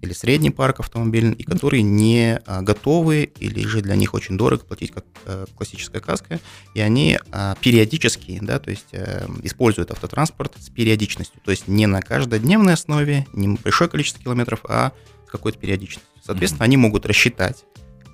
или 0.00 0.12
средний 0.12 0.50
парк 0.50 0.78
автомобильный, 0.78 1.34
и 1.34 1.42
которые 1.42 1.82
не 1.82 2.40
а, 2.46 2.62
готовы 2.62 3.32
или 3.40 3.66
же 3.66 3.80
для 3.80 3.96
них 3.96 4.14
очень 4.14 4.38
дорого 4.38 4.64
платить 4.64 4.92
как 4.92 5.04
э, 5.24 5.46
классическая 5.56 5.98
каска, 5.98 6.38
и 6.74 6.80
они 6.80 7.18
а, 7.32 7.56
периодически, 7.60 8.38
да, 8.40 8.60
то 8.60 8.70
есть 8.70 8.94
используют 9.42 9.90
автотранспорт 9.90 10.54
с 10.60 10.68
периодичностью, 10.68 11.40
то 11.44 11.50
есть 11.50 11.66
не 11.66 11.86
на 11.86 12.00
каждодневной 12.00 12.74
основе, 12.74 13.26
не 13.32 13.48
большое 13.48 13.90
количество 13.90 14.22
километров, 14.22 14.60
а 14.68 14.92
какой-то 15.28 15.58
периодичностью. 15.58 16.08
Соответственно, 16.22 16.64
они 16.64 16.76
могут 16.76 17.06
рассчитать, 17.06 17.64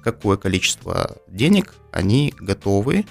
какое 0.02 0.36
количество 0.36 1.16
денег 1.28 1.74
они 1.92 2.34
готовы 2.38 3.06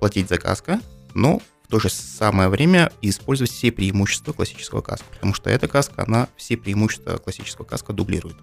платить 0.00 0.28
за 0.28 0.38
каска, 0.38 0.80
но 1.14 1.40
в 1.64 1.68
то 1.68 1.78
же 1.78 1.88
самое 1.88 2.48
время 2.48 2.92
использовать 3.00 3.50
все 3.50 3.70
преимущества 3.72 4.32
классического 4.32 4.80
каска, 4.80 5.06
потому 5.12 5.32
что 5.34 5.48
эта 5.48 5.68
каска, 5.68 6.04
она 6.06 6.28
все 6.36 6.56
преимущества 6.56 7.18
классического 7.18 7.64
каска 7.64 7.92
дублирует. 7.92 8.36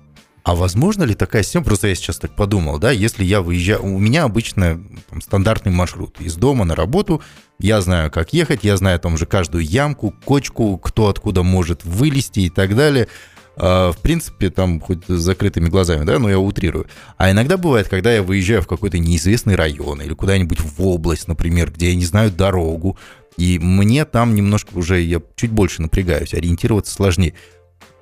А 0.43 0.55
возможно 0.55 1.03
ли 1.03 1.13
такая 1.13 1.43
система, 1.43 1.65
просто 1.65 1.87
я 1.89 1.95
сейчас 1.95 2.17
так 2.17 2.35
подумал, 2.35 2.79
да, 2.79 2.91
если 2.91 3.23
я 3.23 3.41
выезжаю, 3.41 3.83
у 3.83 3.99
меня 3.99 4.23
обычно 4.23 4.81
там, 5.09 5.21
стандартный 5.21 5.71
маршрут 5.71 6.19
из 6.21 6.35
дома 6.35 6.65
на 6.65 6.75
работу, 6.75 7.21
я 7.59 7.81
знаю, 7.81 8.09
как 8.09 8.33
ехать, 8.33 8.63
я 8.63 8.77
знаю 8.77 8.99
там 8.99 9.15
уже 9.15 9.25
каждую 9.25 9.65
ямку, 9.65 10.15
кочку, 10.23 10.77
кто 10.77 11.07
откуда 11.07 11.43
может 11.43 11.83
вылезти 11.83 12.39
и 12.39 12.49
так 12.49 12.75
далее. 12.75 13.09
А, 13.61 13.91
в 13.91 13.97
принципе, 13.97 14.49
там 14.49 14.79
хоть 14.79 15.05
с 15.07 15.19
закрытыми 15.19 15.67
глазами, 15.67 16.05
да, 16.05 16.17
но 16.17 16.29
я 16.29 16.39
утрирую. 16.39 16.87
А 17.17 17.29
иногда 17.29 17.57
бывает, 17.57 17.89
когда 17.89 18.13
я 18.13 18.23
выезжаю 18.23 18.61
в 18.61 18.67
какой-то 18.67 18.97
неизвестный 18.99 19.55
район 19.55 20.01
или 20.01 20.13
куда-нибудь 20.13 20.61
в 20.61 20.81
область, 20.81 21.27
например, 21.27 21.71
где 21.71 21.89
я 21.89 21.95
не 21.95 22.05
знаю 22.05 22.31
дорогу, 22.31 22.97
и 23.35 23.59
мне 23.59 24.05
там 24.05 24.33
немножко 24.33 24.77
уже, 24.77 25.01
я 25.01 25.21
чуть 25.35 25.51
больше 25.51 25.81
напрягаюсь, 25.81 26.33
ориентироваться 26.33 26.93
сложнее. 26.93 27.33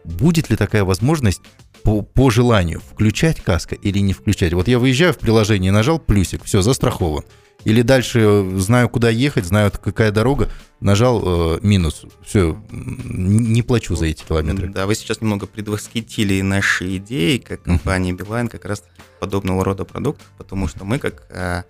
Будет 0.04 0.50
ли 0.52 0.56
такая 0.56 0.84
возможность 0.84 1.42
по, 1.84 2.04
по 2.04 2.30
желанию 2.30 2.80
включать 2.92 3.42
каска 3.42 3.74
или 3.74 3.98
не 4.00 4.14
включать? 4.14 4.54
Вот 4.54 4.68
я 4.68 4.78
выезжаю 4.78 5.14
в 5.14 5.18
приложение, 5.18 5.72
нажал 5.72 5.98
плюсик, 5.98 6.44
все, 6.44 6.62
застрахован. 6.62 7.24
Или 7.68 7.82
дальше 7.82 8.22
э, 8.22 8.58
знаю, 8.60 8.88
куда 8.88 9.10
ехать, 9.10 9.44
знаю, 9.44 9.74
какая 9.74 10.14
дорога, 10.14 10.50
нажал 10.80 11.58
э, 11.58 11.60
минус, 11.64 12.06
все, 12.24 12.58
не 12.72 13.62
плачу 13.62 13.94
за 13.94 14.06
эти 14.06 14.24
километры. 14.24 14.70
Да, 14.70 14.86
вы 14.86 14.96
сейчас 14.96 15.20
немного 15.20 15.48
предвосхитили 15.48 16.40
наши 16.40 16.96
идеи, 16.96 17.40
как 17.40 17.64
компания 17.64 18.14
Билайн, 18.14 18.48
как 18.48 18.64
раз 18.64 18.86
подобного 19.20 19.66
рода 19.66 19.84
продуктов, 19.84 20.26
потому 20.38 20.70
что 20.70 20.86
мы 20.86 20.98
как 20.98 21.28
э, 21.30 21.64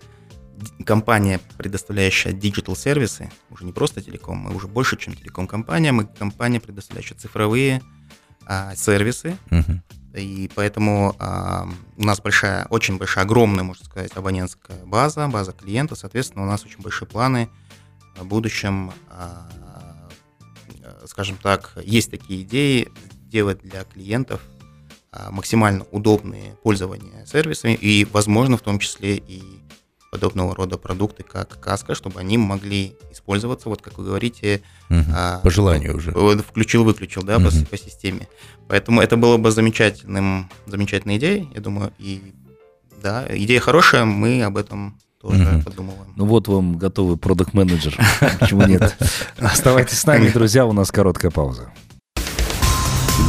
компания, 0.84 1.40
предоставляющая 1.56 2.30
digital-сервисы, 2.30 3.32
уже 3.50 3.64
не 3.64 3.72
просто 3.72 4.00
телеком, 4.00 4.36
мы 4.36 4.54
уже 4.54 4.68
больше, 4.68 4.96
чем 4.96 5.14
телеком-компания, 5.14 5.90
мы 5.90 6.06
компания, 6.06 6.60
предоставляющая 6.60 7.16
цифровые 7.16 7.82
а, 8.46 8.76
сервисы, 8.76 9.36
uh-huh. 9.50 9.80
И 10.14 10.50
поэтому 10.54 11.14
а, 11.18 11.68
у 11.96 12.04
нас 12.04 12.20
большая, 12.20 12.66
очень 12.70 12.96
большая, 12.96 13.24
огромная, 13.24 13.64
можно 13.64 13.84
сказать, 13.84 14.12
абонентская 14.14 14.84
база, 14.84 15.28
база 15.28 15.52
клиента, 15.52 15.94
соответственно, 15.94 16.44
у 16.44 16.46
нас 16.46 16.64
очень 16.64 16.80
большие 16.80 17.06
планы 17.06 17.48
в 18.16 18.26
будущем, 18.26 18.92
а, 19.10 19.48
скажем 21.06 21.36
так, 21.42 21.72
есть 21.84 22.10
такие 22.10 22.42
идеи 22.42 22.88
сделать 23.26 23.60
для 23.60 23.84
клиентов 23.84 24.40
а, 25.10 25.30
максимально 25.30 25.84
удобные 25.90 26.54
пользования 26.62 27.24
сервисами 27.26 27.74
и, 27.74 28.06
возможно, 28.06 28.56
в 28.56 28.62
том 28.62 28.78
числе 28.78 29.16
и 29.16 29.42
подобного 30.10 30.54
рода 30.54 30.78
продукты, 30.78 31.22
как 31.22 31.60
каска, 31.60 31.94
чтобы 31.94 32.20
они 32.20 32.38
могли 32.38 32.96
использоваться, 33.12 33.68
вот 33.68 33.82
как 33.82 33.98
вы 33.98 34.04
говорите, 34.04 34.62
угу. 34.88 35.00
а, 35.14 35.40
по 35.40 35.50
желанию 35.50 35.96
уже. 35.96 36.12
Включил-выключил, 36.12 37.22
да, 37.22 37.36
угу. 37.36 37.46
по, 37.50 37.66
по 37.66 37.76
системе. 37.76 38.28
Поэтому 38.68 39.00
это 39.00 39.16
было 39.16 39.36
бы 39.36 39.50
замечательным, 39.50 40.50
замечательной 40.66 41.18
идеей, 41.18 41.48
я 41.54 41.60
думаю, 41.60 41.92
и 41.98 42.34
да, 43.02 43.24
идея 43.28 43.60
хорошая, 43.60 44.04
мы 44.04 44.42
об 44.42 44.56
этом 44.56 44.98
тоже 45.20 45.56
угу. 45.56 45.62
подумываем. 45.62 46.12
Ну 46.16 46.26
вот 46.26 46.48
вам 46.48 46.78
готовый 46.78 47.16
продукт 47.16 47.52
менеджер 47.54 47.96
Почему 48.38 48.62
нет? 48.62 48.96
Оставайтесь 49.38 49.98
с 49.98 50.06
нами, 50.06 50.28
друзья, 50.28 50.64
у 50.66 50.72
нас 50.72 50.90
короткая 50.90 51.30
пауза. 51.30 51.70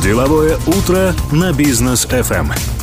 Деловое 0.03 0.57
утро 0.67 1.13
на 1.31 1.51
бизнес 1.51 2.05
FM. 2.05 2.78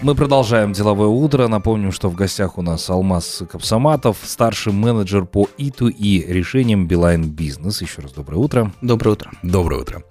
Мы 0.00 0.14
продолжаем 0.14 0.72
деловое 0.72 1.08
утро. 1.08 1.48
Напомним, 1.48 1.90
что 1.90 2.08
в 2.08 2.14
гостях 2.14 2.56
у 2.56 2.62
нас 2.62 2.88
Алмаз 2.88 3.42
Капсаматов, 3.50 4.18
старший 4.22 4.72
менеджер 4.72 5.24
по 5.24 5.48
E2E 5.58 6.32
решениям 6.32 6.86
Билайн 6.86 7.28
Бизнес. 7.28 7.82
Еще 7.82 8.02
раз 8.02 8.12
доброе 8.12 8.36
утро. 8.36 8.72
Доброе 8.80 9.10
утро. 9.10 9.32
Доброе 9.42 9.80
утро. 9.80 10.02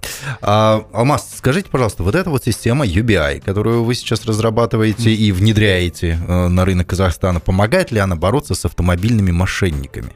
А, 0.42 0.86
Алмаз, 0.92 1.36
скажите, 1.38 1.70
пожалуйста, 1.70 2.04
вот 2.04 2.16
эта 2.16 2.30
вот 2.30 2.44
система 2.44 2.86
UBI, 2.86 3.40
которую 3.40 3.86
вы 3.86 3.96
сейчас 3.96 4.26
разрабатываете 4.26 5.14
и 5.14 5.32
внедряете 5.32 6.20
э, 6.28 6.48
на 6.50 6.66
рынок 6.66 6.88
Казахстана, 6.88 7.40
помогает 7.40 7.90
ли 7.92 8.00
она 8.00 8.18
бороться 8.18 8.56
с 8.56 8.66
автомобильными 8.66 9.32
мошенниками? 9.32 10.12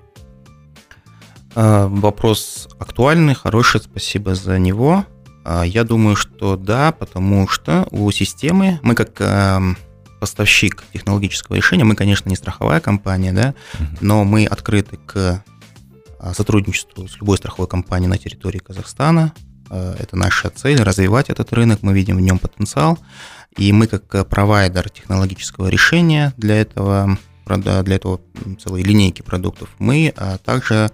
А, 1.55 1.87
вопрос 1.87 2.67
актуальный, 2.77 3.35
хороший, 3.35 3.79
спасибо 3.79 4.35
за 4.35 4.59
него. 4.59 5.05
А, 5.43 5.63
я 5.63 5.83
думаю, 5.83 6.15
что 6.15 6.55
да, 6.55 6.91
потому 6.91 7.47
что 7.47 7.87
у 7.91 8.09
системы 8.11 8.79
мы 8.83 8.95
как 8.95 9.19
эм, 9.19 9.77
поставщик 10.19 10.83
технологического 10.93 11.55
решения, 11.55 11.83
мы, 11.83 11.95
конечно, 11.95 12.29
не 12.29 12.35
страховая 12.35 12.79
компания, 12.79 13.33
да, 13.33 13.55
но 14.01 14.23
мы 14.23 14.45
открыты 14.45 14.97
к 14.97 15.43
а, 16.19 16.33
сотрудничеству 16.33 17.07
с 17.07 17.17
любой 17.19 17.37
страховой 17.37 17.67
компанией 17.67 18.09
на 18.09 18.17
территории 18.17 18.59
Казахстана. 18.59 19.33
Э, 19.71 19.95
это 19.97 20.15
наша 20.15 20.51
цель, 20.51 20.79
развивать 20.81 21.31
этот 21.31 21.51
рынок, 21.53 21.79
мы 21.81 21.93
видим 21.93 22.17
в 22.17 22.21
нем 22.21 22.37
потенциал. 22.37 22.99
И 23.57 23.73
мы 23.73 23.87
как 23.87 24.29
провайдер 24.29 24.89
технологического 24.89 25.67
решения 25.67 26.33
для 26.37 26.61
этого, 26.61 27.17
для 27.47 27.95
этого 27.95 28.21
целой 28.63 28.83
линейки 28.83 29.23
продуктов, 29.23 29.69
мы 29.79 30.13
а, 30.15 30.37
также 30.37 30.91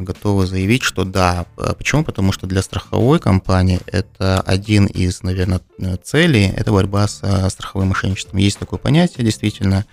готовы 0.00 0.46
заявить, 0.46 0.82
что 0.82 1.04
да. 1.04 1.46
А 1.56 1.74
почему? 1.74 2.04
Потому 2.04 2.32
что 2.32 2.46
для 2.46 2.62
страховой 2.62 3.18
компании 3.18 3.80
это 3.86 4.40
один 4.40 4.86
из, 4.86 5.22
наверное, 5.22 5.60
целей, 6.02 6.52
это 6.54 6.70
борьба 6.70 7.08
с 7.08 7.20
а, 7.22 7.48
страховым 7.48 7.88
мошенничеством. 7.88 8.38
Есть 8.38 8.58
такое 8.58 8.78
понятие, 8.78 9.24
действительно, 9.24 9.86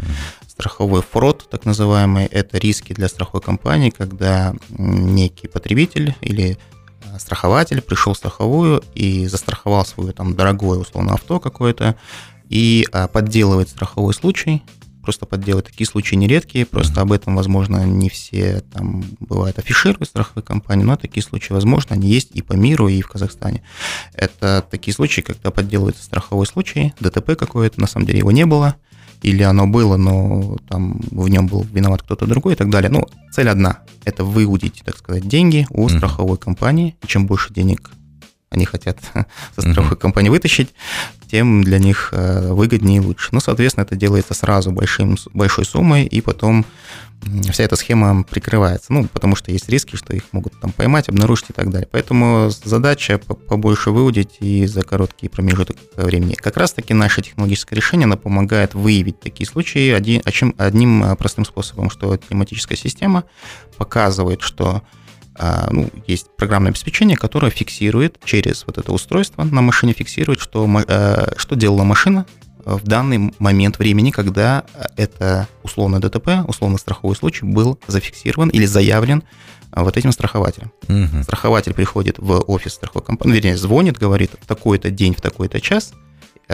страховой 0.48 1.02
фрод, 1.02 1.48
так 1.50 1.66
называемый, 1.66 2.26
это 2.26 2.58
риски 2.58 2.94
для 2.94 3.08
страховой 3.08 3.42
компании, 3.42 3.90
когда 3.90 4.54
некий 4.70 5.48
потребитель 5.48 6.16
или 6.22 6.58
страхователь 7.18 7.82
пришел 7.82 8.14
в 8.14 8.18
страховую 8.18 8.84
и 8.94 9.28
застраховал 9.28 9.86
свое 9.86 10.12
там 10.12 10.36
дорогое 10.36 10.80
условно 10.80 11.14
авто 11.14 11.40
какое-то 11.40 11.96
и 12.50 12.88
подделывает 13.14 13.70
страховой 13.70 14.14
случай, 14.14 14.64
просто 15.08 15.26
подделать. 15.26 15.68
Такие 15.68 15.88
случаи 15.88 16.16
нередкие, 16.16 16.66
просто 16.66 17.00
об 17.00 17.14
этом, 17.14 17.38
возможно, 17.38 17.86
не 17.86 18.10
все 18.10 18.60
там 18.74 19.06
бывает 19.22 19.58
афишируют 19.58 20.10
страховые 20.10 20.44
компании, 20.44 20.84
но 20.84 20.98
такие 20.98 21.24
случаи, 21.24 21.54
возможно, 21.54 21.96
они 21.96 22.10
есть 22.10 22.32
и 22.32 22.42
по 22.42 22.52
миру, 22.52 22.90
и 22.90 23.02
в 23.02 23.08
Казахстане. 23.08 23.64
Это 24.14 24.68
такие 24.70 24.94
случаи, 24.94 25.22
когда 25.22 25.50
подделывается 25.50 26.04
страховой 26.04 26.46
случай, 26.46 26.94
ДТП 27.00 27.38
какое-то, 27.38 27.80
на 27.80 27.88
самом 27.88 28.06
деле 28.06 28.20
его 28.20 28.32
не 28.32 28.46
было, 28.46 28.76
или 29.22 29.44
оно 29.44 29.66
было, 29.66 29.96
но 29.96 30.58
там 30.68 31.00
в 31.10 31.30
нем 31.30 31.48
был 31.48 31.64
виноват 31.64 32.02
кто-то 32.02 32.26
другой 32.26 32.56
и 32.56 32.58
так 32.58 32.70
далее. 32.70 32.90
Ну, 32.92 33.08
цель 33.32 33.48
одна– 33.48 33.80
это 34.04 34.26
выудить, 34.26 34.82
так 34.84 34.98
сказать, 34.98 35.26
деньги 35.26 35.68
у 35.70 35.88
страховой 35.88 36.38
компании, 36.38 36.98
и 37.02 37.08
чем 37.08 37.28
больше 37.28 37.54
денег 37.54 37.92
они 38.50 38.66
хотят 38.66 39.00
со 39.56 39.62
страховой 39.62 39.92
mm-hmm. 39.92 40.02
компании 40.02 40.30
вытащить, 40.30 40.74
тем 41.30 41.64
для 41.64 41.80
них 41.80 42.10
э, 42.12 42.52
выгоднее 42.52 42.98
и 42.98 43.06
лучше. 43.06 43.30
Ну, 43.32 43.40
соответственно, 43.40 43.84
это 43.84 43.96
делается 43.96 44.34
сразу 44.34 44.72
большим, 44.72 45.18
большой 45.34 45.66
суммой, 45.66 46.06
и 46.06 46.22
потом 46.22 46.66
вся 47.52 47.64
эта 47.64 47.76
схема 47.76 48.24
прикрывается. 48.24 48.94
Ну, 48.94 49.08
потому 49.08 49.36
что 49.36 49.52
есть 49.52 49.70
риски, 49.70 49.96
что 49.96 50.16
их 50.16 50.24
могут 50.32 50.60
там 50.60 50.72
поймать, 50.72 51.10
обнаружить 51.10 51.50
и 51.50 51.54
так 51.54 51.70
далее. 51.70 51.88
Поэтому 51.92 52.50
задача 52.64 53.18
побольше 53.18 53.92
выудить 53.92 54.38
и 54.40 54.66
за 54.66 54.84
короткий 54.84 55.28
промежуток 55.28 55.78
времени. 55.96 56.34
Как 56.36 56.58
раз-таки 56.58 56.94
наше 56.94 57.22
технологическое 57.22 57.76
решение, 57.76 58.06
оно 58.06 58.18
помогает 58.18 58.74
выявить 58.74 59.20
такие 59.20 59.48
случаи 59.48 59.92
один, 59.92 60.22
одним 60.58 61.04
э, 61.04 61.16
простым 61.16 61.46
способом, 61.46 61.90
что 61.90 62.16
тематическая 62.18 62.78
система 62.78 63.24
показывает, 63.78 64.42
что 64.42 64.84
ну, 65.72 65.90
есть 66.08 66.28
программное 66.36 66.72
обеспечение, 66.72 67.18
которое 67.18 67.52
фиксирует 67.52 68.20
через 68.24 68.66
вот 68.66 68.78
это 68.78 68.92
устройство 68.92 69.44
на 69.44 69.62
машине, 69.62 69.94
фиксирует, 69.94 70.40
что, 70.40 70.68
э, 70.88 71.34
что 71.38 71.56
делала 71.56 71.84
машина 71.84 72.26
в 72.66 72.84
данный 72.84 73.34
момент 73.40 73.80
времени, 73.80 74.12
когда 74.12 74.66
это 74.98 75.48
условно 75.64 76.02
ДТП, 76.02 76.46
условно 76.48 76.78
страховой 76.78 77.16
случай 77.16 77.46
был 77.46 77.80
зафиксирован 77.88 78.50
или 78.50 78.66
заявлен 78.66 79.24
а, 79.72 79.84
вот 79.84 79.96
этим 79.96 80.12
страхователем. 80.12 80.72
Угу. 80.90 81.24
Страхователь 81.24 81.74
приходит 81.74 82.20
в 82.20 82.44
офис 82.48 82.74
страховой 82.74 83.06
компании, 83.06 83.36
вернее, 83.36 83.58
звонит, 83.58 83.98
говорит, 83.98 84.32
в 84.42 84.46
такой-то 84.46 84.90
день, 84.92 85.16
в 85.16 85.22
такой-то 85.22 85.62
час 85.62 85.94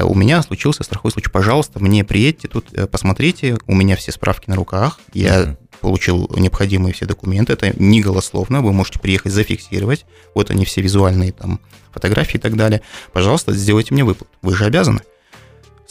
у 0.01 0.15
меня 0.15 0.41
случился 0.41 0.83
страховой 0.83 1.11
случай, 1.11 1.29
пожалуйста, 1.29 1.79
мне 1.79 2.03
приедьте 2.03 2.47
тут, 2.47 2.73
э, 2.73 2.87
посмотрите, 2.87 3.57
у 3.67 3.75
меня 3.75 3.95
все 3.95 4.11
справки 4.11 4.49
на 4.49 4.55
руках, 4.55 4.99
я 5.13 5.41
uh 5.41 5.55
получил 5.83 6.31
необходимые 6.37 6.93
все 6.93 7.05
документы. 7.05 7.51
Это 7.51 7.77
не 7.77 7.99
голословно, 7.99 8.61
вы 8.61 8.71
можете 8.71 8.99
приехать 8.99 9.33
зафиксировать. 9.33 10.05
Вот 10.33 10.49
они 10.49 10.63
все 10.63 10.81
визуальные 10.81 11.33
там 11.33 11.59
фотографии 11.91 12.37
и 12.37 12.39
так 12.39 12.55
далее. 12.55 12.81
Пожалуйста, 13.11 13.53
сделайте 13.53 13.93
мне 13.93 14.05
выплату. 14.05 14.31
Вы 14.41 14.55
же 14.55 14.63
обязаны. 14.63 15.01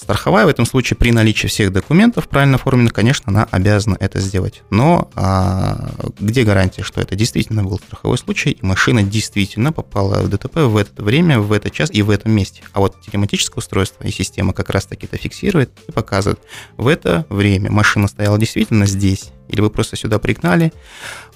Страховая 0.02 0.46
в 0.46 0.48
этом 0.48 0.66
случае 0.66 0.96
при 0.96 1.12
наличии 1.12 1.46
всех 1.46 1.72
документов 1.72 2.28
правильно 2.28 2.56
оформленных, 2.56 2.92
конечно, 2.92 3.26
она 3.28 3.46
обязана 3.52 3.96
это 4.00 4.18
сделать. 4.18 4.62
Но 4.68 5.08
а, 5.14 5.94
где 6.18 6.42
гарантия, 6.42 6.82
что 6.82 7.00
это 7.00 7.14
действительно 7.14 7.62
был 7.62 7.78
страховой 7.78 8.18
случай, 8.18 8.50
и 8.50 8.66
машина 8.66 9.04
действительно 9.04 9.72
попала 9.72 10.20
в 10.22 10.28
ДТП 10.28 10.56
в 10.56 10.76
это 10.76 11.04
время, 11.04 11.38
в 11.38 11.52
этот 11.52 11.72
час 11.72 11.88
и 11.92 12.02
в 12.02 12.10
этом 12.10 12.32
месте? 12.32 12.64
А 12.72 12.80
вот 12.80 13.00
телематическое 13.00 13.58
устройство 13.58 14.02
и 14.02 14.10
система 14.10 14.52
как 14.52 14.70
раз-таки 14.70 15.06
это 15.06 15.16
фиксирует 15.18 15.70
и 15.86 15.92
показывает. 15.92 16.40
В 16.76 16.88
это 16.88 17.24
время 17.28 17.70
машина 17.70 18.08
стояла 18.08 18.38
действительно 18.38 18.86
здесь, 18.86 19.30
или 19.48 19.60
вы 19.60 19.70
просто 19.70 19.94
сюда 19.96 20.18
пригнали, 20.18 20.72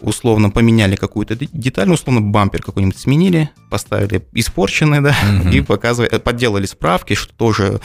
условно 0.01 0.51
поменяли 0.51 0.97
какую-то 0.97 1.37
деталь, 1.37 1.91
условно 1.93 2.21
бампер 2.21 2.63
какой-нибудь 2.63 2.99
сменили, 2.99 3.51
поставили 3.71 4.27
испорченный, 4.33 5.01
да, 5.01 5.15
угу. 5.41 5.51
и 5.51 5.61
показывали, 5.61 6.19
подделали 6.19 6.67
справки, 6.67 7.15
что 7.15 7.33
тоже 7.35 7.81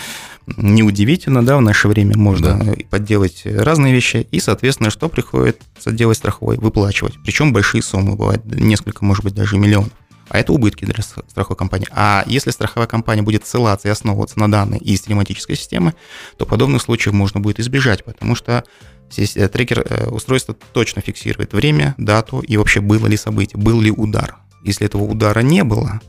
неудивительно, 0.47 1.45
да, 1.45 1.57
в 1.57 1.61
наше 1.61 1.87
время 1.87 2.17
можно 2.17 2.57
да. 2.63 2.73
подделать 2.89 3.43
разные 3.45 3.93
вещи, 3.93 4.27
и, 4.31 4.39
соответственно, 4.39 4.89
что 4.89 5.09
приходится 5.09 5.91
делать 5.91 6.17
страховой? 6.17 6.57
Выплачивать, 6.57 7.15
причем 7.23 7.53
большие 7.53 7.81
суммы, 7.81 8.15
бывает 8.15 8.43
несколько, 8.45 9.05
может 9.05 9.23
быть, 9.23 9.33
даже 9.33 9.57
миллионов. 9.57 9.91
а 10.29 10.39
это 10.39 10.53
убытки 10.53 10.85
для 10.85 11.03
страховой 11.03 11.57
компании. 11.57 11.87
А 11.91 12.23
если 12.25 12.51
страховая 12.51 12.87
компания 12.87 13.21
будет 13.21 13.45
ссылаться 13.45 13.89
и 13.89 13.91
основываться 13.91 14.39
на 14.39 14.49
данные 14.49 14.79
из 14.79 15.01
телематической 15.01 15.57
системы, 15.57 15.93
то 16.37 16.45
подобных 16.45 16.81
случаев 16.81 17.13
можно 17.13 17.41
будет 17.41 17.59
избежать, 17.59 18.05
потому 18.05 18.35
что 18.35 18.63
здесь 19.11 19.33
трекер 19.51 19.85
э, 19.85 20.07
устройства 20.09 20.55
точно 20.73 21.01
фиксирует 21.01 21.53
время, 21.53 21.95
дату 21.97 22.39
и 22.39 22.55
вообще 22.55 22.79
было 22.79 23.07
ли 23.07 23.17
событие, 23.17 23.61
был 23.61 23.81
ли 23.81 23.91
удар. 23.91 24.37
Если 24.63 24.85
этого 24.85 25.03
удара 25.03 25.41
не 25.41 25.63
было, 25.65 25.99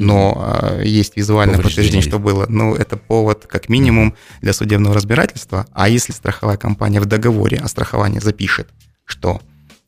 но 0.00 0.58
э, 0.80 0.82
есть 0.84 1.16
визуальное 1.16 1.56
подтверждение, 1.56 2.02
что 2.02 2.18
было, 2.18 2.46
ну, 2.48 2.74
это 2.74 2.96
повод 2.96 3.46
как 3.46 3.68
минимум 3.68 4.14
для 4.40 4.52
судебного 4.52 4.94
разбирательства. 4.94 5.66
А 5.72 5.88
если 5.88 6.12
страховая 6.12 6.56
компания 6.56 7.00
в 7.00 7.06
договоре 7.06 7.58
о 7.58 7.68
страховании 7.68 8.18
запишет, 8.18 8.68
что 9.04 9.40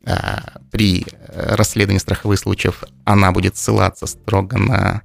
э, 0.04 0.14
при 0.70 1.06
расследовании 1.34 1.98
страховых 1.98 2.38
случаев 2.38 2.84
она 3.04 3.32
будет 3.32 3.56
ссылаться 3.56 4.06
строго 4.06 4.58
на 4.58 5.02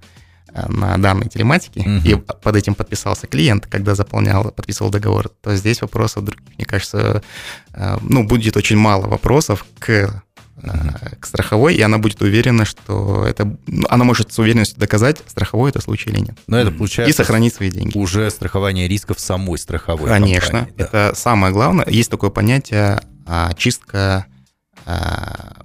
на 0.70 0.98
данные 0.98 1.30
телематики, 1.30 1.80
угу. 1.80 1.90
и 2.04 2.16
под 2.16 2.56
этим 2.56 2.74
подписался 2.74 3.28
клиент, 3.28 3.68
когда 3.68 3.94
заполнял, 3.94 4.44
подписывал 4.52 4.90
договор, 4.90 5.30
то 5.30 5.56
здесь 5.56 5.82
вопросов 5.82 6.24
мне 6.58 6.66
кажется, 6.66 7.22
э, 7.74 7.98
ну, 8.02 8.24
будет 8.24 8.58
очень 8.58 8.78
мало 8.78 9.06
вопросов 9.08 9.66
к 9.78 10.24
к 11.20 11.26
страховой, 11.26 11.76
и 11.76 11.82
она 11.82 11.98
будет 11.98 12.22
уверена, 12.22 12.66
что 12.66 13.26
это... 13.26 13.58
Ну, 13.68 13.86
она 13.90 14.04
может 14.04 14.34
с 14.34 14.40
уверенностью 14.40 14.80
доказать, 14.80 15.22
страховой 15.28 15.70
это 15.70 15.82
случай 15.82 16.10
или 16.10 16.20
нет. 16.20 16.38
Но 16.48 16.58
это 16.58 16.72
получается... 16.72 17.12
И 17.12 17.16
сохранить 17.16 17.54
свои 17.54 17.70
деньги. 17.70 17.98
Уже 17.98 18.30
страхование 18.32 18.88
рисков 18.88 19.20
самой 19.20 19.58
страховой 19.60 20.10
Конечно. 20.10 20.66
Компании, 20.66 20.74
да. 20.78 20.84
Это 20.84 21.16
самое 21.16 21.54
главное. 21.54 21.86
Есть 21.88 22.10
такое 22.10 22.32
понятие 22.32 23.00
а, 23.26 23.54
чистка 23.54 24.26
а, 24.86 25.64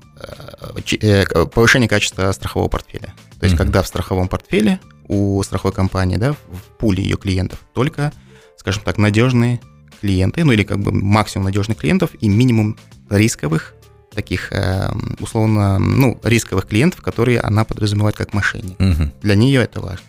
э, 1.01 1.25
повышение 1.47 1.89
качества 1.89 2.31
страхового 2.33 2.69
портфеля. 2.69 3.15
То 3.39 3.47
есть, 3.47 3.55
mm-hmm. 3.55 3.59
когда 3.59 3.83
в 3.83 3.87
страховом 3.87 4.29
портфеле 4.29 4.79
у 5.09 5.43
страховой 5.43 5.75
компании, 5.75 6.17
да, 6.17 6.33
в 6.33 6.79
пуле 6.79 7.03
ее 7.03 7.17
клиентов 7.17 7.59
только, 7.75 8.13
скажем 8.57 8.83
так, 8.83 8.99
надежные 8.99 9.61
клиенты, 10.01 10.45
ну 10.45 10.53
или 10.53 10.65
как 10.65 10.81
бы 10.81 10.93
максимум 10.93 11.47
надежных 11.47 11.79
клиентов 11.79 12.11
и 12.21 12.29
минимум 12.29 12.77
рисковых 13.09 13.75
таких 14.15 14.53
эм, 14.53 15.17
условно 15.21 15.79
ну, 15.79 16.19
рисковых 16.23 16.67
клиентов, 16.67 17.01
которые 17.03 17.41
она 17.41 17.65
подразумевает 17.65 18.17
как 18.17 18.35
мошенник. 18.35 18.79
Угу. 18.81 19.11
Для 19.23 19.35
нее 19.35 19.63
это 19.63 19.81
важно. 19.81 20.05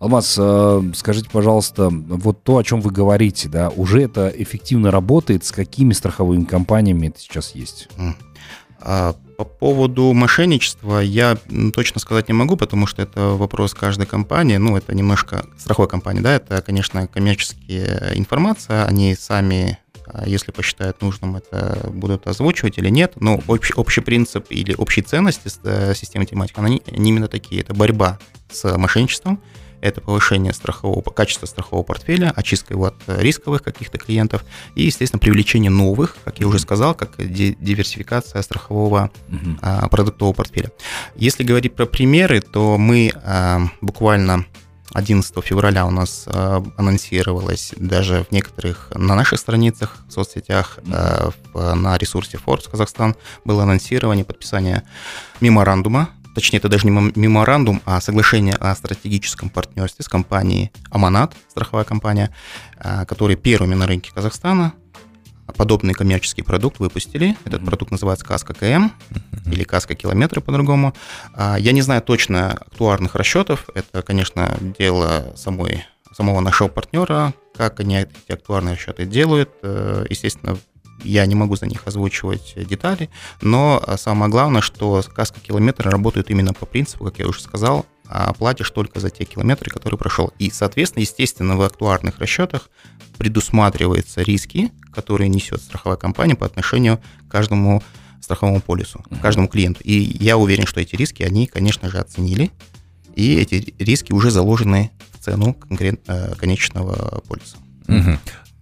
Алмаз, 0.00 0.34
э, 0.38 0.82
скажите, 0.94 1.28
пожалуйста, 1.30 1.90
вот 1.90 2.42
то, 2.42 2.56
о 2.56 2.64
чем 2.64 2.80
вы 2.80 2.90
говорите, 2.90 3.50
да, 3.50 3.68
уже 3.68 4.02
это 4.02 4.32
эффективно 4.34 4.90
работает? 4.90 5.44
С 5.44 5.52
какими 5.52 5.92
страховыми 5.92 6.44
компаниями 6.44 7.08
это 7.08 7.20
сейчас 7.20 7.54
есть? 7.54 7.88
А, 8.80 9.14
по 9.36 9.44
поводу 9.44 10.12
мошенничества 10.14 11.00
я 11.00 11.36
точно 11.74 12.00
сказать 12.00 12.28
не 12.28 12.34
могу, 12.34 12.56
потому 12.56 12.86
что 12.86 13.02
это 13.02 13.28
вопрос 13.28 13.74
каждой 13.74 14.06
компании. 14.06 14.56
Ну, 14.56 14.74
это 14.76 14.94
немножко 14.94 15.44
страховой 15.58 15.88
компании, 15.88 16.20
да, 16.20 16.34
это, 16.34 16.62
конечно, 16.62 17.06
коммерческая 17.06 18.14
информация. 18.14 18.86
Они 18.86 19.14
сами 19.14 19.78
если 20.26 20.52
посчитают 20.52 21.00
нужным, 21.02 21.36
это 21.36 21.90
будут 21.92 22.26
озвучивать 22.26 22.78
или 22.78 22.88
нет. 22.88 23.14
Но 23.16 23.40
общий, 23.46 23.74
общий 23.74 24.00
принцип 24.00 24.46
или 24.50 24.74
общие 24.74 25.04
ценности 25.04 25.50
э, 25.64 25.94
системы 25.94 26.26
тематики, 26.26 26.58
они, 26.58 26.82
они 26.86 27.10
именно 27.10 27.28
такие. 27.28 27.62
Это 27.62 27.74
борьба 27.74 28.18
с 28.50 28.76
мошенничеством, 28.76 29.40
это 29.80 30.00
повышение 30.00 30.52
страхового, 30.52 31.02
качества 31.02 31.46
страхового 31.46 31.84
портфеля, 31.84 32.32
очистка 32.36 32.74
его 32.74 32.86
от 32.86 32.96
рисковых 33.06 33.62
каких-то 33.62 33.98
клиентов 33.98 34.44
и, 34.74 34.82
естественно, 34.82 35.20
привлечение 35.20 35.70
новых, 35.70 36.16
как 36.24 36.40
я 36.40 36.46
уже 36.46 36.58
сказал, 36.58 36.94
как 36.94 37.16
диверсификация 37.16 38.42
страхового 38.42 39.10
uh-huh. 39.28 39.88
продуктового 39.88 40.34
портфеля. 40.34 40.70
Если 41.16 41.44
говорить 41.44 41.74
про 41.74 41.86
примеры, 41.86 42.40
то 42.40 42.76
мы 42.78 43.12
а, 43.24 43.62
буквально 43.80 44.44
11 44.92 45.44
февраля 45.44 45.86
у 45.86 45.90
нас 45.90 46.24
э, 46.26 46.60
анонсировалось 46.76 47.72
даже 47.76 48.24
в 48.24 48.32
некоторых, 48.32 48.90
на 48.94 49.14
наших 49.14 49.38
страницах 49.38 49.98
в 50.08 50.12
соцсетях, 50.12 50.78
э, 50.86 51.30
на 51.54 51.96
ресурсе 51.96 52.38
Forbes 52.44 52.70
Казахстан 52.70 53.14
было 53.44 53.62
анонсирование, 53.62 54.24
подписание 54.24 54.82
меморандума, 55.40 56.10
точнее 56.34 56.58
это 56.58 56.68
даже 56.68 56.86
не 56.86 57.12
меморандум, 57.14 57.82
а 57.84 58.00
соглашение 58.00 58.54
о 58.54 58.74
стратегическом 58.74 59.48
партнерстве 59.48 60.04
с 60.04 60.08
компанией 60.08 60.72
Аманат, 60.90 61.34
страховая 61.48 61.84
компания, 61.84 62.34
э, 62.78 63.04
которые 63.06 63.36
первыми 63.36 63.74
на 63.74 63.86
рынке 63.86 64.10
Казахстана 64.14 64.72
подобный 65.56 65.94
коммерческий 65.94 66.42
продукт 66.42 66.78
выпустили. 66.78 67.36
Этот 67.44 67.64
продукт 67.64 67.90
называется 67.90 68.24
Каска 68.24 68.54
КМ 68.54 68.90
или 69.46 69.64
Каска 69.64 69.94
Километры 69.94 70.40
по-другому. 70.40 70.94
А, 71.34 71.56
я 71.58 71.72
не 71.72 71.82
знаю 71.82 72.02
точно 72.02 72.52
актуарных 72.52 73.14
расчетов. 73.14 73.68
Это, 73.74 74.02
конечно, 74.02 74.56
дело 74.78 75.32
самой, 75.36 75.84
самого 76.12 76.40
нашего 76.40 76.68
партнера, 76.68 77.34
как 77.56 77.80
они 77.80 77.96
эти 77.96 78.32
актуарные 78.32 78.74
расчеты 78.74 79.06
делают. 79.06 79.50
Э, 79.62 80.04
естественно, 80.08 80.58
я 81.02 81.24
не 81.26 81.34
могу 81.34 81.56
за 81.56 81.66
них 81.66 81.86
озвучивать 81.86 82.54
детали, 82.56 83.08
но 83.40 83.82
самое 83.96 84.30
главное, 84.30 84.60
что 84.60 85.02
Каска 85.14 85.40
Километры 85.40 85.90
работают 85.90 86.30
именно 86.30 86.52
по 86.52 86.66
принципу, 86.66 87.04
как 87.04 87.18
я 87.18 87.26
уже 87.26 87.40
сказал, 87.40 87.86
а 88.10 88.32
платишь 88.32 88.70
только 88.70 88.98
за 88.98 89.08
те 89.08 89.24
километры, 89.24 89.70
которые 89.70 89.96
прошел. 89.96 90.32
И, 90.38 90.50
соответственно, 90.50 91.02
естественно, 91.02 91.56
в 91.56 91.62
актуарных 91.62 92.18
расчетах 92.18 92.68
предусматриваются 93.20 94.22
риски, 94.22 94.72
которые 94.94 95.28
несет 95.28 95.60
страховая 95.60 95.98
компания 95.98 96.34
по 96.34 96.46
отношению 96.46 97.00
к 97.28 97.30
каждому 97.30 97.82
страховому 98.22 98.62
полису, 98.62 99.04
к 99.10 99.20
каждому 99.20 99.46
клиенту. 99.46 99.82
И 99.84 99.92
я 99.92 100.38
уверен, 100.38 100.66
что 100.66 100.80
эти 100.80 100.96
риски 100.96 101.22
они, 101.22 101.46
конечно 101.46 101.90
же, 101.90 101.98
оценили, 101.98 102.50
и 103.14 103.34
эти 103.34 103.74
риски 103.78 104.14
уже 104.14 104.30
заложены 104.30 104.90
в 105.12 105.22
цену 105.22 105.54
э, 105.68 106.34
конечного 106.38 107.22
полиса. 107.28 107.58
Угу. 107.88 108.18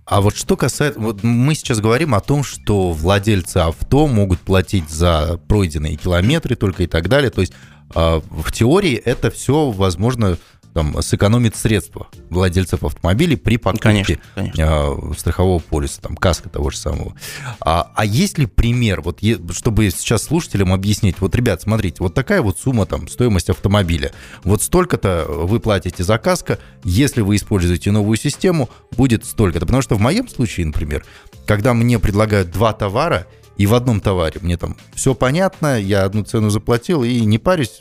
А 0.07 0.21
вот 0.21 0.37
что 0.37 0.57
касается, 0.57 0.99
вот 0.99 1.23
мы 1.23 1.55
сейчас 1.55 1.79
говорим 1.79 2.17
о 2.17 2.21
том, 2.21 2.43
что 2.43 2.91
владельцы 2.91 3.59
авто 3.59 4.09
могут 4.09 4.41
платить 4.41 4.91
за 4.91 5.39
пройденные 5.47 5.95
километры 5.95 6.57
только 6.57 6.83
и 6.83 6.89
так 6.89 7.09
далее. 7.09 7.31
То 7.31 7.43
есть 7.43 7.53
а, 7.95 8.21
в 8.29 8.51
теории 8.51 8.95
это 8.95 9.31
все 9.31 9.71
возможно 9.71 10.37
там, 10.75 11.01
сэкономит 11.03 11.57
средства 11.57 12.09
владельцев 12.31 12.85
автомобилей 12.85 13.37
при 13.37 13.57
покупке 13.57 13.83
конечно, 13.83 14.19
конечно. 14.35 14.65
А, 14.67 15.13
страхового 15.17 15.61
полиса, 15.61 16.01
там, 16.01 16.17
каска 16.17 16.49
того 16.49 16.71
же 16.71 16.77
самого. 16.77 17.15
А, 17.61 17.91
а 17.95 18.05
есть 18.05 18.39
ли 18.39 18.47
пример, 18.47 19.01
вот, 19.01 19.21
чтобы 19.53 19.91
сейчас 19.91 20.25
слушателям 20.25 20.73
объяснить, 20.73 21.21
вот, 21.21 21.35
ребят, 21.35 21.63
смотрите, 21.63 21.97
вот 22.01 22.15
такая 22.15 22.43
вот 22.43 22.59
сумма, 22.59 22.87
там, 22.87 23.09
стоимость 23.09 23.51
автомобиля, 23.51 24.13
вот 24.45 24.63
столько-то 24.63 25.27
вы 25.29 25.61
платите 25.61 26.05
за 26.05 26.19
каска, 26.19 26.59
если 26.85 27.21
вы 27.21 27.37
используете 27.37 27.91
новую 27.91 28.17
систему, 28.17 28.71
будет 28.97 29.25
столько-то. 29.25 29.67
Потому 29.67 29.83
что 29.83 29.95
в 29.95 30.01
моем 30.01 30.29
случае, 30.29 30.67
например, 30.67 31.05
когда 31.47 31.75
мне 31.75 31.99
предлагают 31.99 32.51
два 32.51 32.73
товара, 32.73 33.27
и 33.59 33.67
в 33.67 33.75
одном 33.75 34.01
товаре 34.01 34.41
мне 34.41 34.57
там 34.57 34.77
все 34.95 35.15
понятно, 35.15 35.79
я 35.79 36.05
одну 36.05 36.25
цену 36.25 36.49
заплатил 36.49 37.05
и 37.05 37.21
не 37.21 37.39
парюсь, 37.39 37.81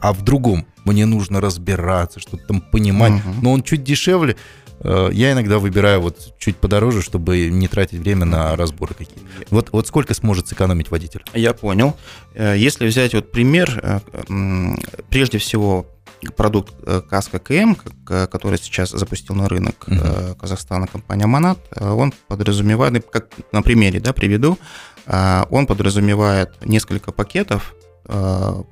а 0.00 0.12
в 0.12 0.22
другом 0.22 0.66
мне 0.84 1.06
нужно 1.06 1.40
разбираться, 1.40 2.20
что-то 2.20 2.46
там 2.46 2.60
понимать, 2.60 3.14
угу. 3.14 3.34
но 3.42 3.52
он 3.52 3.62
чуть 3.62 3.82
дешевле. 3.82 4.36
Э, 4.80 5.10
я 5.12 5.32
иногда 5.32 5.58
выбираю 5.58 6.00
вот 6.02 6.34
чуть 6.38 6.56
подороже, 6.56 7.02
чтобы 7.02 7.48
не 7.48 7.68
тратить 7.68 8.00
время 8.00 8.24
на 8.24 8.56
разборы 8.56 8.94
какие-то. 8.94 9.22
Вот, 9.50 9.70
вот 9.72 9.86
сколько 9.86 10.12
сможет 10.14 10.48
сэкономить 10.48 10.90
водитель? 10.90 11.22
Я 11.34 11.54
понял. 11.54 11.96
Э, 12.34 12.54
если 12.56 12.86
взять 12.86 13.14
вот 13.14 13.30
пример, 13.30 13.80
э, 13.82 14.00
прежде 15.08 15.38
всего 15.38 15.86
продукт 16.36 16.74
Каска 17.08 17.38
КМ, 17.38 17.74
который 18.04 18.58
сейчас 18.58 18.90
запустил 18.90 19.34
на 19.34 19.48
рынок 19.48 19.84
uh 19.86 20.36
Казахстана 20.38 20.86
компания 20.86 21.26
Монат, 21.26 21.58
он 21.78 22.12
подразумевает, 22.28 22.92
ну, 22.94 23.02
как 23.02 23.28
на 23.52 23.62
примере 23.62 24.00
да, 24.00 24.12
приведу, 24.12 24.58
он 25.06 25.66
подразумевает 25.66 26.64
несколько 26.64 27.12
пакетов, 27.12 27.74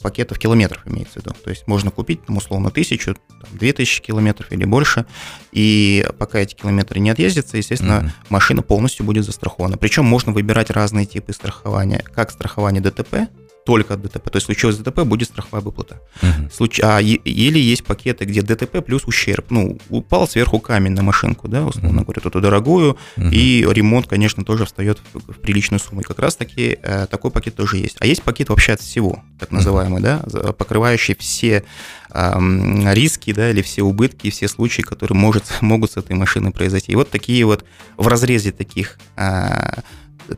пакетов 0.02 0.38
километров 0.38 0.86
имеется 0.86 1.20
в 1.20 1.24
виду. 1.24 1.34
То 1.44 1.50
есть 1.50 1.66
можно 1.68 1.90
купить, 1.90 2.24
там, 2.24 2.36
условно, 2.36 2.70
тысячу, 2.70 3.14
там, 3.14 3.58
две 3.58 3.72
тысячи 3.72 4.02
километров 4.02 4.50
или 4.50 4.64
больше, 4.64 5.06
и 5.52 6.04
пока 6.18 6.40
эти 6.40 6.54
километры 6.54 6.98
не 7.00 7.10
отъездятся, 7.10 7.56
естественно, 7.56 8.04
uh 8.06 8.10
машина 8.28 8.62
полностью 8.62 9.06
будет 9.06 9.24
застрахована. 9.24 9.76
Причем 9.76 10.04
можно 10.04 10.32
выбирать 10.32 10.70
разные 10.70 11.06
типы 11.06 11.32
страхования, 11.32 12.04
как 12.14 12.30
страхование 12.30 12.80
ДТП, 12.80 13.28
только 13.64 13.96
ДТП. 13.96 14.30
То 14.30 14.36
есть 14.36 14.46
случилось 14.46 14.76
ДТП, 14.78 15.00
будет 15.00 15.28
страховая 15.28 15.62
выплата. 15.62 16.00
Uh-huh. 16.22 16.52
Случ... 16.52 16.80
А, 16.80 17.00
или 17.00 17.58
есть 17.58 17.84
пакеты, 17.84 18.24
где 18.24 18.42
ДТП 18.42 18.84
плюс 18.84 19.04
ущерб. 19.06 19.46
Ну, 19.50 19.78
упал 19.88 20.26
сверху 20.28 20.60
камень 20.60 20.92
на 20.92 21.02
машинку, 21.02 21.48
да, 21.48 21.64
условно 21.64 22.00
uh-huh. 22.00 22.04
говоря, 22.04 22.22
эту 22.24 22.40
дорогую, 22.40 22.96
uh-huh. 23.16 23.30
и 23.30 23.66
ремонт, 23.70 24.06
конечно, 24.06 24.44
тоже 24.44 24.64
встает 24.64 25.00
в, 25.12 25.32
в 25.32 25.38
приличную 25.40 25.80
сумму. 25.80 26.00
И 26.00 26.04
как 26.04 26.18
раз-таки 26.18 26.78
э, 26.82 27.06
такой 27.10 27.30
пакет 27.30 27.56
тоже 27.56 27.76
есть. 27.76 27.96
А 28.00 28.06
есть 28.06 28.22
пакет 28.22 28.48
вообще 28.48 28.72
от 28.72 28.80
всего, 28.80 29.22
так 29.38 29.50
называемый, 29.50 30.02
uh-huh. 30.02 30.42
да, 30.42 30.52
покрывающий 30.52 31.14
все 31.18 31.64
э, 32.10 32.92
риски, 32.92 33.32
да, 33.32 33.50
или 33.50 33.62
все 33.62 33.82
убытки, 33.82 34.30
все 34.30 34.48
случаи, 34.48 34.82
которые 34.82 35.16
может, 35.16 35.44
могут 35.60 35.92
с 35.92 35.96
этой 35.96 36.16
машиной 36.16 36.50
произойти. 36.50 36.92
И 36.92 36.96
вот 36.96 37.10
такие 37.10 37.44
вот 37.44 37.64
в 37.96 38.08
разрезе 38.08 38.52
таких 38.52 38.98
э, 39.16 39.80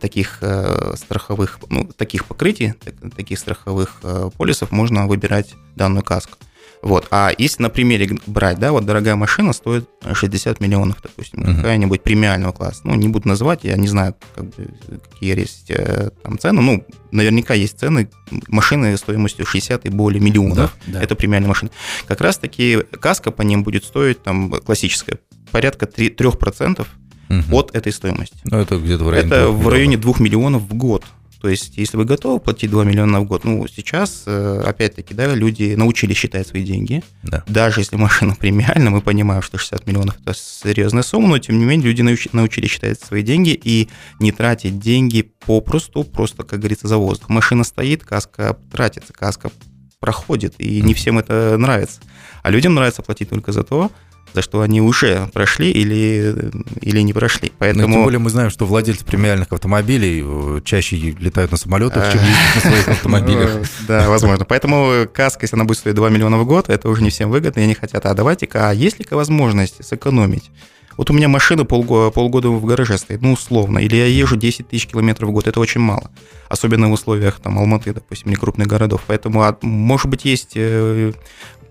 таких 0.00 0.38
э, 0.40 0.94
страховых, 0.96 1.58
ну, 1.68 1.84
таких 1.96 2.24
покрытий, 2.26 2.74
так- 2.84 3.14
таких 3.16 3.38
страховых 3.38 4.00
э, 4.02 4.30
полисов 4.36 4.70
можно 4.72 5.06
выбирать 5.06 5.54
данную 5.76 6.02
каску. 6.04 6.38
Вот. 6.82 7.06
А 7.12 7.30
если 7.38 7.62
на 7.62 7.70
примере 7.70 8.18
брать, 8.26 8.58
да, 8.58 8.72
вот 8.72 8.84
дорогая 8.84 9.14
машина 9.14 9.52
стоит 9.52 9.88
60 10.14 10.58
миллионов, 10.58 10.96
допустим, 11.00 11.40
Мгм. 11.42 11.56
какая-нибудь 11.56 12.02
премиального 12.02 12.50
класса. 12.50 12.80
Ну, 12.82 12.96
не 12.96 13.06
буду 13.08 13.28
называть, 13.28 13.60
я 13.62 13.76
не 13.76 13.86
знаю, 13.86 14.16
как 14.34 14.46
бы, 14.46 14.68
какие 15.12 15.38
есть 15.38 15.70
э, 15.70 16.10
там 16.24 16.40
цены. 16.40 16.60
Ну, 16.60 16.84
наверняка 17.12 17.54
есть 17.54 17.78
цены 17.78 18.10
машины 18.48 18.96
стоимостью 18.96 19.46
60 19.46 19.86
и 19.86 19.90
более 19.90 20.20
миллионов. 20.20 20.76
Да, 20.86 20.94
да. 20.98 21.02
Это 21.04 21.14
премиальная 21.14 21.48
машина. 21.50 21.70
Как 22.08 22.20
раз-таки 22.20 22.78
каска 23.00 23.30
по 23.30 23.42
ним 23.42 23.62
будет 23.62 23.84
стоить, 23.84 24.20
там, 24.24 24.50
классическая, 24.50 25.20
порядка 25.52 25.86
3, 25.86 26.08
3% 26.10 26.84
Мгм. 27.32 27.54
от 27.54 27.74
этой 27.74 27.92
стоимости. 27.92 28.36
Ну, 28.44 28.58
это 28.58 28.76
где-то 28.78 29.04
в 29.04 29.10
районе 29.10 29.28
Это 29.28 29.48
в 29.48 29.68
районе 29.68 29.96
миллионов. 29.96 30.18
2 30.18 30.24
миллионов 30.24 30.62
в 30.62 30.74
год. 30.74 31.04
То 31.40 31.48
есть, 31.48 31.76
если 31.76 31.96
вы 31.96 32.04
готовы 32.04 32.38
платить 32.38 32.70
2 32.70 32.84
миллиона 32.84 33.20
в 33.20 33.24
год, 33.24 33.42
ну, 33.42 33.66
сейчас, 33.66 34.22
э, 34.26 34.62
опять-таки, 34.64 35.12
да, 35.12 35.34
люди 35.34 35.74
научились 35.76 36.16
считать 36.16 36.46
свои 36.46 36.62
деньги. 36.62 37.02
Да. 37.24 37.42
Даже 37.48 37.80
если 37.80 37.96
машина 37.96 38.36
премиальна, 38.38 38.90
мы 38.90 39.00
понимаем, 39.00 39.42
что 39.42 39.58
60 39.58 39.86
миллионов– 39.88 40.16
это 40.24 40.34
серьезная 40.38 41.02
сумма, 41.02 41.28
но, 41.28 41.38
тем 41.38 41.58
не 41.58 41.64
менее, 41.64 41.88
люди 41.88 42.02
научи- 42.02 42.30
научились 42.32 42.70
считать 42.70 43.00
свои 43.00 43.22
деньги 43.22 43.60
и 43.60 43.88
не 44.20 44.30
тратить 44.30 44.78
деньги 44.78 45.32
попросту, 45.44 46.04
просто, 46.04 46.44
как 46.44 46.60
говорится, 46.60 46.86
за 46.86 46.98
воздух. 46.98 47.28
Машина 47.28 47.64
стоит, 47.64 48.04
каска 48.04 48.56
тратится, 48.70 49.12
каска 49.12 49.50
проходит, 49.98 50.54
и 50.58 50.80
не 50.80 50.94
всем 50.94 51.18
это 51.18 51.56
нравится. 51.58 52.00
А 52.44 52.50
людям 52.50 52.74
нравится 52.74 53.02
платить 53.02 53.30
только 53.30 53.50
за 53.50 53.64
то, 53.64 53.90
за 54.34 54.42
что 54.42 54.60
они 54.62 54.80
уже 54.80 55.28
прошли 55.32 55.70
или, 55.70 56.34
или 56.80 57.00
не 57.00 57.12
прошли. 57.12 57.48
Ну, 57.48 57.56
Поэтому... 57.58 57.94
тем 57.94 58.04
более 58.04 58.18
мы 58.18 58.30
знаем, 58.30 58.50
что 58.50 58.66
владельцы 58.66 59.04
премиальных 59.04 59.52
автомобилей 59.52 60.22
э, 60.24 60.60
чаще 60.64 60.96
летают 60.96 61.50
на 61.50 61.56
самолетах, 61.56 62.12
чем 62.12 62.20
ездят 62.20 62.54
на 62.54 62.60
своих 62.60 62.88
автомобилях. 62.88 63.50
Ну, 63.54 63.62
Да, 63.88 64.08
возможно. 64.08 64.44
Поэтому 64.44 65.06
каска, 65.12 65.44
если 65.44 65.56
она 65.56 65.64
будет 65.64 65.78
стоить 65.78 65.96
2 65.96 66.08
миллиона 66.10 66.38
в 66.38 66.46
год, 66.46 66.68
это 66.68 66.88
уже 66.88 67.02
не 67.02 67.10
всем 67.10 67.30
выгодно, 67.30 67.60
и 67.60 67.64
они 67.64 67.74
хотят, 67.74 68.06
а 68.06 68.14
давайте-ка, 68.14 68.70
а 68.70 68.74
есть 68.74 68.98
ли 68.98 69.06
возможность 69.10 69.84
сэкономить? 69.84 70.50
Вот 70.96 71.10
у 71.10 71.14
меня 71.14 71.28
машина 71.28 71.64
полгода, 71.64 72.10
полгода 72.10 72.48
в 72.50 72.64
гараже 72.64 72.98
стоит, 72.98 73.22
ну, 73.22 73.32
условно, 73.32 73.78
или 73.78 73.96
я 73.96 74.06
езжу 74.06 74.36
10 74.36 74.68
тысяч 74.68 74.86
километров 74.86 75.30
в 75.30 75.32
год, 75.32 75.46
это 75.46 75.58
очень 75.60 75.80
мало. 75.80 76.10
Особенно 76.48 76.88
в 76.88 76.92
условиях 76.92 77.40
там 77.40 77.58
Алматы, 77.58 77.94
допустим, 77.94 78.30
или 78.30 78.38
крупных 78.38 78.66
городов. 78.66 79.02
Поэтому, 79.06 79.42
а, 79.42 79.56
может 79.62 80.06
быть, 80.08 80.24
есть 80.24 80.52
э, 80.54 81.12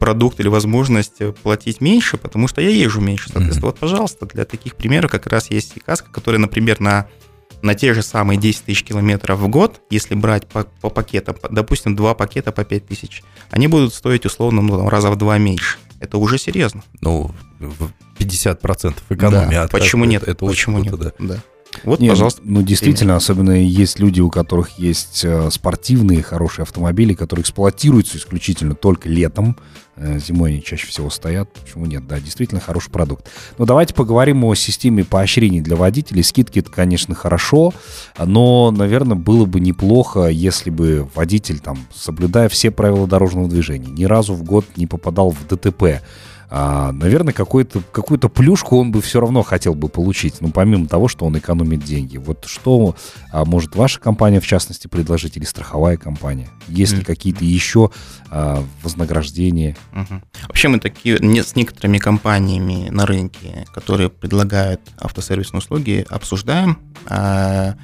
продукт 0.02 0.40
или 0.40 0.48
возможность 0.48 1.22
э, 1.22 1.32
платить 1.32 1.80
меньше, 1.80 2.18
потому 2.18 2.48
что 2.48 2.60
я 2.60 2.70
езжу 2.70 3.02
меньше. 3.02 3.30
Соответственно, 3.30 3.68
вот, 3.68 3.78
пожалуйста, 3.78 4.26
для 4.26 4.46
таких 4.46 4.76
примеров 4.76 5.12
как 5.12 5.28
раз 5.28 5.52
есть 5.52 5.74
и 5.78 5.80
каска, 5.80 6.10
которая, 6.12 6.42
например, 6.42 6.80
на 6.82 7.08
на 7.62 7.76
те 7.76 7.94
же 7.94 8.02
самые 8.02 8.40
10 8.40 8.64
тысяч 8.64 8.84
километров 8.84 9.38
в 9.38 9.48
год, 9.48 9.82
если 9.92 10.16
брать 10.16 10.48
по, 10.48 10.64
по 10.64 10.90
пакетам, 10.90 11.36
допустим, 11.52 11.96
два 11.96 12.16
пакета 12.16 12.52
по 12.52 12.64
5 12.66 12.88
тысяч, 12.88 13.22
они 13.52 13.68
будут 13.68 13.94
стоить 13.94 14.26
условно 14.26 14.64
ну, 14.64 14.80
там, 14.80 14.90
раза 14.90 15.12
в 15.12 15.16
два 15.16 15.38
меньше. 15.38 15.78
Это 16.00 16.18
уже 16.18 16.40
серьезно. 16.40 16.82
Ну, 17.02 17.30
в 17.60 17.92
50% 18.18 18.96
экономия. 19.10 19.50
Да. 19.52 19.64
от 19.66 19.72
Почему 19.72 20.06
нет? 20.06 20.24
Это, 20.24 20.44
Почему 20.44 20.80
нет? 20.80 20.98
да. 20.98 21.12
Да. 21.20 21.38
Вот, 21.84 22.00
Не, 22.00 22.10
пожалуйста. 22.10 22.42
Ну, 22.44 22.62
действительно, 22.62 23.16
особенно 23.16 23.52
есть 23.52 24.00
люди, 24.00 24.22
у 24.22 24.30
которых 24.30 24.78
есть 24.78 25.22
э, 25.24 25.50
спортивные 25.52 26.22
хорошие 26.22 26.64
автомобили, 26.64 27.14
которые 27.14 27.44
эксплуатируются 27.44 28.18
исключительно 28.18 28.76
только 28.76 29.10
летом. 29.10 29.58
Э, 29.96 30.20
Зимой 30.20 30.52
они 30.52 30.64
чаще 30.64 30.88
всего 30.88 31.10
стоят. 31.10 31.52
Почему 31.54 31.86
нет? 31.86 32.08
Да, 32.08 32.20
действительно 32.20 32.62
хороший 32.62 32.92
продукт. 32.92 33.30
Но 33.58 33.66
давайте 33.66 33.94
поговорим 33.94 34.44
о 34.44 34.54
системе 34.56 35.04
поощрений 35.04 35.62
для 35.62 35.76
водителей. 35.76 36.24
Скидки 36.24 36.60
это, 36.60 36.72
конечно, 36.72 37.16
хорошо, 37.16 37.74
но, 38.18 38.72
наверное, 38.72 39.16
было 39.16 39.46
бы 39.46 39.60
неплохо, 39.60 40.28
если 40.28 40.70
бы 40.70 41.08
водитель, 41.16 41.60
там, 41.60 41.80
соблюдая 41.94 42.50
все 42.50 42.72
правила 42.72 43.08
дорожного 43.08 43.48
движения, 43.48 43.90
ни 43.90 44.04
разу 44.04 44.34
в 44.34 44.44
год 44.44 44.66
не 44.76 44.88
попадал 44.88 45.32
в 45.32 45.48
ДТП. 45.48 46.02
А, 46.54 46.92
наверное, 46.92 47.34
какую-то 47.34 47.82
какую-то 47.94 48.28
плюшку 48.28 48.78
он 48.78 48.92
бы 48.92 49.02
все 49.02 49.22
равно 49.22 49.42
хотел 49.42 49.74
бы 49.74 49.88
получить, 49.88 50.42
ну, 50.42 50.50
помимо 50.52 50.86
того, 50.86 51.08
что 51.08 51.26
он 51.26 51.38
экономит 51.38 51.80
деньги. 51.86 52.18
Вот 52.18 52.44
что 52.46 52.94
а, 53.32 53.46
может 53.46 53.78
ваша 53.78 54.02
компания, 54.02 54.42
в 54.42 54.46
частности, 54.46 54.88
предложить, 54.88 55.38
или 55.38 55.46
страховая 55.46 55.96
компания? 55.96 56.50
Есть 56.68 56.92
ли 56.92 56.98
Мгм. 57.00 57.06
какие-то 57.06 57.46
еще 57.46 57.90
а, 58.30 58.64
вознаграждения? 58.84 59.78
Мгм. 59.94 60.24
Вообще 60.50 60.68
мы 60.68 60.80
такие 60.80 61.18
с 61.42 61.56
некоторыми 61.56 62.00
компаниями 62.00 62.90
на 62.90 63.06
рынке, 63.06 63.66
которые 63.74 64.10
предлагают 64.10 64.82
автосервисные 65.00 65.60
услуги, 65.60 66.06
обсуждаем. 66.10 66.78
А, 67.08 67.76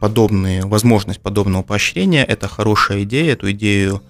подобные, 0.00 0.66
возможность 0.66 1.20
подобного 1.22 1.62
поощрения– 1.62 2.24
это 2.28 2.46
хорошая 2.46 3.04
идея. 3.04 3.32
Эту 3.32 3.50
идею, 3.52 4.02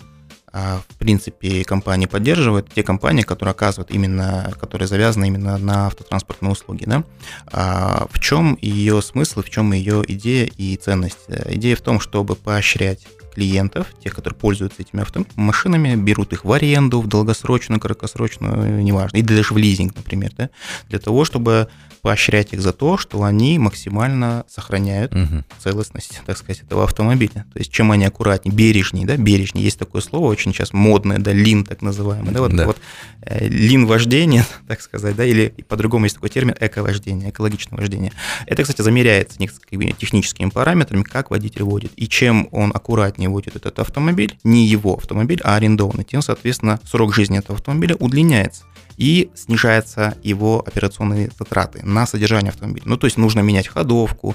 в 0.88 0.96
принципе, 0.96 1.64
компании 1.64 2.06
поддерживают. 2.06 2.72
Те 2.72 2.82
компании, 2.82 3.22
которые 3.22 3.50
оказывают 3.52 3.90
именно, 3.90 4.52
которые 4.58 4.88
завязаны 4.88 5.26
именно 5.26 5.58
на 5.58 5.86
автотранспортные 5.86 6.52
услуги. 6.52 6.84
Да? 6.86 7.04
А, 7.52 8.06
в 8.10 8.18
чем 8.20 8.58
ее 8.60 9.02
смысл, 9.02 9.42
в 9.42 9.50
чем 9.50 9.72
ее 9.72 10.02
идея 10.08 10.46
и 10.56 10.76
ценность? 10.76 11.18
Э, 11.28 11.54
Идея 11.54 11.76
в 11.76 11.80
том, 11.80 12.00
чтобы 12.00 12.36
поощрять 12.36 13.06
клиентов, 13.36 13.86
тех, 14.02 14.14
которые 14.14 14.36
пользуются 14.38 14.80
этими 14.82 15.02
автомашинами, 15.02 15.94
берут 15.94 16.32
их 16.32 16.44
в 16.44 16.52
аренду, 16.52 17.00
в 17.02 17.06
долгосрочную, 17.06 17.78
краткосрочную, 17.80 18.82
неважно, 18.82 19.18
и 19.18 19.22
даже 19.22 19.52
в 19.54 19.58
лизинг, 19.58 19.94
например, 19.94 20.32
да, 20.36 20.48
для 20.88 20.98
того, 20.98 21.24
чтобы 21.26 21.68
поощрять 22.02 22.52
их 22.52 22.60
за 22.62 22.72
то, 22.72 22.96
что 22.98 23.24
они 23.24 23.58
максимально 23.58 24.44
сохраняют 24.48 25.12
Мгм. 25.12 25.44
целостность, 25.58 26.20
так 26.24 26.38
сказать, 26.38 26.62
этого 26.62 26.84
автомобиля. 26.84 27.44
То 27.52 27.58
есть 27.58 27.72
чем 27.72 27.90
они 27.90 28.04
аккуратнее, 28.04 28.54
бережнее, 28.54 29.04
да, 29.06 29.16
бережнее. 29.16 29.64
Есть 29.64 29.78
такое 29.78 30.00
слово 30.02 30.26
очень 30.26 30.52
сейчас 30.52 30.72
модное, 30.72 31.18
да, 31.18 31.32
лин 31.32 31.64
так 31.64 31.82
называемый, 31.82 32.32
да, 32.32 32.40
вот, 32.42 32.54
Да. 32.54 32.66
вот 32.66 32.78
э, 33.22 33.48
лин 33.48 33.86
вождения, 33.86 34.46
так 34.68 34.80
сказать, 34.82 35.16
да, 35.16 35.24
или 35.24 35.52
по-другому 35.68 36.04
есть 36.06 36.14
такой 36.14 36.28
термин 36.30 36.54
эко-вождение, 36.60 37.30
экологичное 37.30 37.76
вождение. 37.76 38.12
Это, 38.46 38.62
кстати, 38.62 38.82
замеряется 38.82 39.40
несколькими 39.40 39.92
техническими 39.98 40.48
параметрами, 40.50 41.02
как 41.02 41.30
водитель 41.32 41.64
водит. 41.64 41.90
И 41.96 42.06
чем 42.06 42.48
он 42.52 42.70
аккуратнее 42.72 43.25
водит 43.28 43.56
этот 43.56 43.78
автомобиль, 43.78 44.38
не 44.44 44.66
его 44.66 44.94
автомобиль, 44.94 45.40
а 45.44 45.56
арендованный, 45.56 46.04
тем, 46.04 46.22
соответственно, 46.22 46.80
срок 46.84 47.14
жизни 47.14 47.38
этого 47.38 47.56
автомобиля 47.56 47.96
удлиняется 47.96 48.64
и 48.96 49.30
снижаются 49.34 50.14
его 50.22 50.64
операционные 50.66 51.30
затраты 51.38 51.84
на 51.84 52.06
содержание 52.06 52.50
автомобиля. 52.50 52.84
Ну, 52.86 52.96
то 52.96 53.06
есть 53.06 53.18
нужно 53.18 53.40
менять 53.40 53.68
ходовку, 53.68 54.34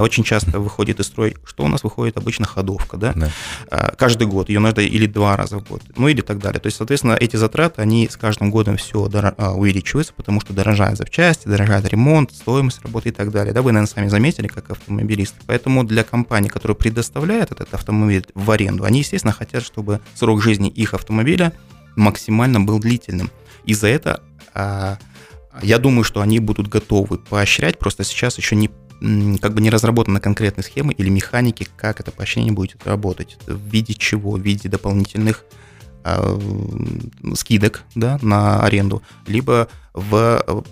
очень 0.00 0.24
часто 0.24 0.58
выходит 0.58 1.00
из 1.00 1.06
строя, 1.06 1.34
что 1.44 1.64
у 1.64 1.68
нас 1.68 1.82
выходит 1.84 2.16
обычно 2.16 2.46
ходовка, 2.46 2.96
да, 2.96 3.12
Да. 3.14 3.30
Э, 3.70 3.94
каждый 3.96 4.26
год, 4.26 4.48
ее 4.48 4.60
надо 4.60 4.80
или 4.80 5.06
два 5.06 5.36
раза 5.36 5.58
в 5.58 5.68
год, 5.68 5.82
ну 5.96 6.08
или 6.08 6.20
так 6.20 6.38
далее. 6.38 6.60
То 6.60 6.66
есть, 6.66 6.76
соответственно, 6.76 7.16
эти 7.18 7.36
затраты, 7.36 7.82
они 7.82 8.08
с 8.08 8.16
каждым 8.16 8.50
годом 8.50 8.76
все 8.76 9.00
увеличиваются, 9.00 10.12
потому 10.14 10.40
что 10.40 10.52
дорожают 10.52 10.98
запчасти, 10.98 11.48
дорожает 11.48 11.88
ремонт, 11.88 12.32
стоимость 12.32 12.82
работы 12.82 13.10
и 13.10 13.12
так 13.12 13.30
далее. 13.30 13.52
Да, 13.52 13.62
вы, 13.62 13.72
наверное, 13.72 13.92
сами 13.92 14.08
заметили, 14.08 14.46
как 14.46 14.70
автомобилисты. 14.70 15.36
Поэтому 15.46 15.84
для 15.84 16.04
компаний, 16.04 16.48
которые 16.48 16.76
предоставляют 16.76 17.52
этот 17.52 17.72
автомобиль 17.74 18.26
в 18.34 18.50
аренду, 18.50 18.84
они, 18.84 19.00
естественно, 19.00 19.32
хотят, 19.32 19.62
чтобы 19.62 20.00
срок 20.14 20.42
жизни 20.42 20.68
их 20.68 20.94
автомобиля 20.94 21.52
максимально 21.96 22.60
был 22.60 22.78
длительным. 22.78 23.30
И 23.64 23.74
за 23.74 23.88
это 23.88 24.22
а, 24.54 24.98
я 25.62 25.78
думаю, 25.78 26.04
что 26.04 26.20
они 26.20 26.38
будут 26.38 26.68
готовы 26.68 27.18
поощрять, 27.18 27.78
просто 27.78 28.04
сейчас 28.04 28.38
еще 28.38 28.56
не 28.56 28.70
как 29.40 29.54
бы 29.54 29.60
не 29.60 29.70
разработаны 29.70 30.20
конкретные 30.20 30.64
схемы 30.64 30.92
или 30.92 31.08
механики, 31.08 31.68
как 31.76 32.00
это 32.00 32.10
поощрение 32.10 32.52
будет 32.52 32.86
работать, 32.86 33.36
в 33.46 33.68
виде 33.68 33.94
чего, 33.94 34.32
в 34.32 34.40
виде 34.40 34.68
дополнительных 34.68 35.44
скидок 37.34 37.82
да, 37.94 38.18
на 38.22 38.60
аренду, 38.62 39.02
либо 39.26 39.68
в 39.94 40.42
э, 40.46 40.62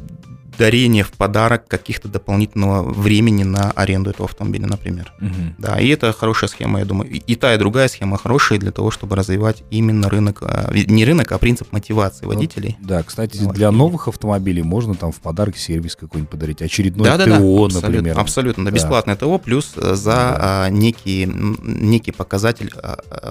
дарение 0.57 1.03
в 1.03 1.11
подарок 1.11 1.67
каких-то 1.67 2.07
дополнительного 2.09 2.83
времени 2.89 3.43
на 3.43 3.73
аренду 3.73 4.11
этого 4.11 4.29
автомобиля, 4.29 4.69
например. 4.69 5.13
Да, 5.59 5.81
и 5.81 5.89
это 5.89 6.13
хорошая 6.13 6.49
схема, 6.49 6.79
я 6.79 6.85
думаю. 6.85 7.11
И 7.11 7.35
та, 7.35 7.55
и 7.55 7.59
другая 7.59 7.89
схема 7.89 8.17
хорошие 8.19 8.61
для 8.61 8.71
того, 8.71 8.93
чтобы 8.93 9.17
развивать 9.17 9.65
именно 9.71 10.09
рынок, 10.09 10.43
а, 10.43 10.71
не 10.73 11.05
рынок, 11.05 11.33
а 11.33 11.39
принцип 11.39 11.73
мотивации 11.73 12.27
водителей. 12.27 12.77
Да, 12.81 13.03
кстати, 13.03 13.39
Вот. 13.39 13.55
для 13.55 13.73
новых 13.73 14.07
автомобилей 14.07 14.63
можно 14.63 14.95
там 14.95 15.11
в 15.11 15.17
подарок 15.17 15.57
сервис 15.57 15.97
какой-нибудь 15.97 16.31
подарить. 16.31 16.63
Очередной 16.63 17.05
Да-да-да, 17.09 17.39
ТО, 17.39 17.65
абсолютно, 17.65 17.89
например. 17.91 18.19
Абсолютно, 18.21 18.65
да, 18.65 18.71
Да. 18.71 18.75
бесплатное 18.77 19.17
ТО, 19.17 19.39
плюс 19.39 19.73
э, 19.77 19.95
за 19.97 20.11
Да. 20.13 20.39
а, 20.41 20.69
некий, 20.71 21.27
некий 21.27 22.13
показатель 22.13 22.73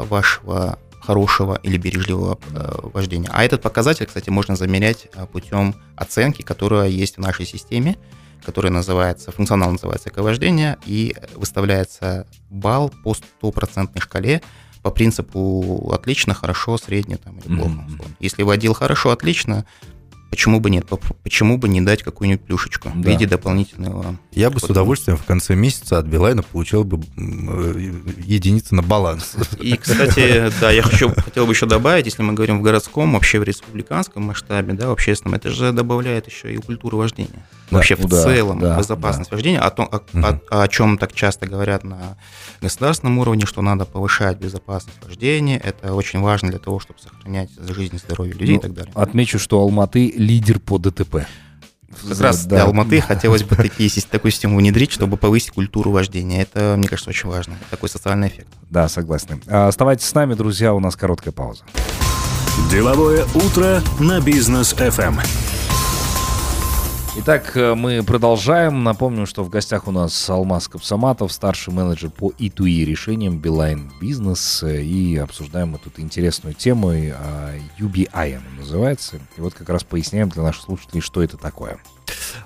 вашего 0.09 0.77
хорошего 1.05 1.59
или 1.63 1.77
бережливого 1.77 2.39
э, 2.51 2.71
вождения. 2.93 3.29
А 3.31 3.43
этот 3.43 3.61
показатель, 3.61 4.05
кстати, 4.05 4.29
можно 4.29 4.55
замерять 4.55 5.07
а, 5.15 5.25
путем 5.25 5.75
оценки, 5.95 6.41
которая 6.41 6.87
есть 6.87 7.17
в 7.17 7.19
нашей 7.19 7.45
системе, 7.45 7.97
которая 8.45 8.71
называется, 8.71 9.31
функционал 9.31 9.71
называется 9.71 10.09
эковождение, 10.09 10.77
и 10.85 11.15
выставляется 11.35 12.25
балл 12.49 12.91
по 13.03 13.13
стопроцентной 13.13 14.01
шкале 14.01 14.41
по 14.81 14.91
принципу 14.91 15.91
отлично, 15.93 16.33
хорошо, 16.33 16.77
средне 16.77 17.15
там, 17.15 17.37
или 17.37 17.47
плохо. 17.47 17.85
Условно. 17.87 18.15
Если 18.19 18.43
водил 18.43 18.73
хорошо, 18.73 19.11
отлично, 19.11 19.65
почему 20.33 20.59
бы 20.59 20.71
нет? 20.71 20.87
Почему 21.21 21.59
бы 21.59 21.69
не 21.69 21.79
дать 21.79 22.01
какую-нибудь 22.01 22.43
плюшечку 22.43 22.89
да. 22.89 22.99
в 22.99 23.05
виде 23.07 23.27
дополнительного... 23.27 24.17
Я 24.31 24.49
бы 24.49 24.59
с 24.59 24.63
удовольствием 24.63 25.15
в 25.15 25.23
конце 25.23 25.53
месяца 25.53 25.99
от 25.99 26.07
Билайна 26.07 26.41
получил 26.41 26.83
бы 26.83 26.97
э, 26.97 27.91
единицы 28.25 28.73
на 28.73 28.81
баланс. 28.81 29.35
И, 29.59 29.77
кстати, 29.77 30.51
да, 30.59 30.71
я 30.71 30.81
хочу, 30.81 31.09
хотел 31.09 31.45
бы 31.45 31.53
еще 31.53 31.67
добавить, 31.67 32.07
если 32.07 32.23
мы 32.23 32.33
говорим 32.33 32.57
в 32.57 32.61
городском, 32.63 33.13
вообще 33.13 33.37
в 33.37 33.43
республиканском 33.43 34.23
масштабе, 34.23 34.73
да, 34.73 34.87
в 34.87 34.93
общественном, 34.93 35.35
это 35.35 35.51
же 35.51 35.71
добавляет 35.71 36.25
еще 36.25 36.51
и 36.51 36.57
культуру 36.57 36.97
вождения. 36.97 37.45
Да, 37.69 37.77
вообще 37.77 37.95
в 37.95 38.05
да, 38.07 38.23
целом 38.23 38.59
да, 38.59 38.77
безопасность 38.77 39.29
да. 39.29 39.35
вождения, 39.35 39.59
о, 39.59 39.69
том, 39.69 39.87
о, 39.91 39.97
угу. 39.97 40.39
о, 40.49 40.63
о 40.63 40.67
чем 40.67 40.97
так 40.97 41.13
часто 41.13 41.45
говорят 41.45 41.83
на 41.83 42.17
государственном 42.59 43.19
уровне, 43.19 43.45
что 43.45 43.61
надо 43.61 43.85
повышать 43.85 44.37
безопасность 44.37 44.97
вождения, 45.03 45.59
это 45.59 45.93
очень 45.93 46.21
важно 46.21 46.49
для 46.49 46.59
того, 46.59 46.79
чтобы 46.79 46.99
сохранять 46.99 47.49
жизнь 47.59 47.95
и 47.95 47.99
здоровье 47.99 48.33
людей 48.33 48.55
ну, 48.55 48.59
и 48.59 48.61
так 48.63 48.73
далее. 48.73 48.91
Отмечу, 48.95 49.37
что 49.37 49.59
Алматы 49.59 50.11
лидер 50.23 50.59
по 50.59 50.77
ДТП. 50.77 51.27
Как 52.09 52.19
раз 52.19 52.45
да. 52.45 52.55
для 52.55 52.63
Алматы 52.65 53.01
хотелось 53.01 53.43
бы 53.43 53.55
такие, 53.55 53.89
такую 54.09 54.31
систему 54.31 54.57
внедрить, 54.57 54.91
чтобы 54.91 55.17
повысить 55.17 55.51
культуру 55.51 55.91
вождения. 55.91 56.41
Это, 56.41 56.75
мне 56.77 56.87
кажется, 56.87 57.11
очень 57.11 57.29
важно. 57.29 57.55
Такой 57.69 57.89
социальный 57.89 58.29
эффект. 58.29 58.47
Да, 58.69 58.89
согласен. 58.89 59.41
А, 59.47 59.67
оставайтесь 59.67 60.05
с 60.05 60.13
нами, 60.13 60.33
друзья, 60.33 60.73
у 60.73 60.79
нас 60.79 60.95
короткая 60.95 61.31
пауза. 61.31 61.63
Деловое 62.71 63.25
утро 63.35 63.81
на 63.99 64.19
бизнес 64.21 64.73
FM. 64.73 65.19
Итак, 67.25 67.55
э, 67.55 67.73
мы 67.73 68.03
продолжаем. 68.03 68.83
Напомним, 68.83 69.25
что 69.25 69.45
в 69.45 69.49
гостях 69.49 69.87
у 69.87 69.91
нас 69.91 70.29
Алмаз 70.29 70.67
Капсаматов, 70.67 71.31
старший 71.31 71.73
менеджер 71.73 72.09
по 72.09 72.31
И2И 72.31 72.83
решениям 72.83 73.37
Билайн 73.37 73.89
Бизнес. 74.01 74.61
И 74.61 75.15
обсуждаем 75.15 75.69
мы 75.69 75.77
тут 75.77 75.99
интересную 75.99 76.53
тему. 76.53 76.91
UBI 76.91 78.35
она 78.35 78.59
называется. 78.59 79.21
И 79.37 79.41
вот 79.41 79.53
как 79.53 79.69
раз 79.69 79.85
поясняем 79.85 80.27
для 80.27 80.43
наших 80.43 80.63
слушателей, 80.63 80.99
что 80.99 81.23
это 81.23 81.37
такое. 81.37 81.77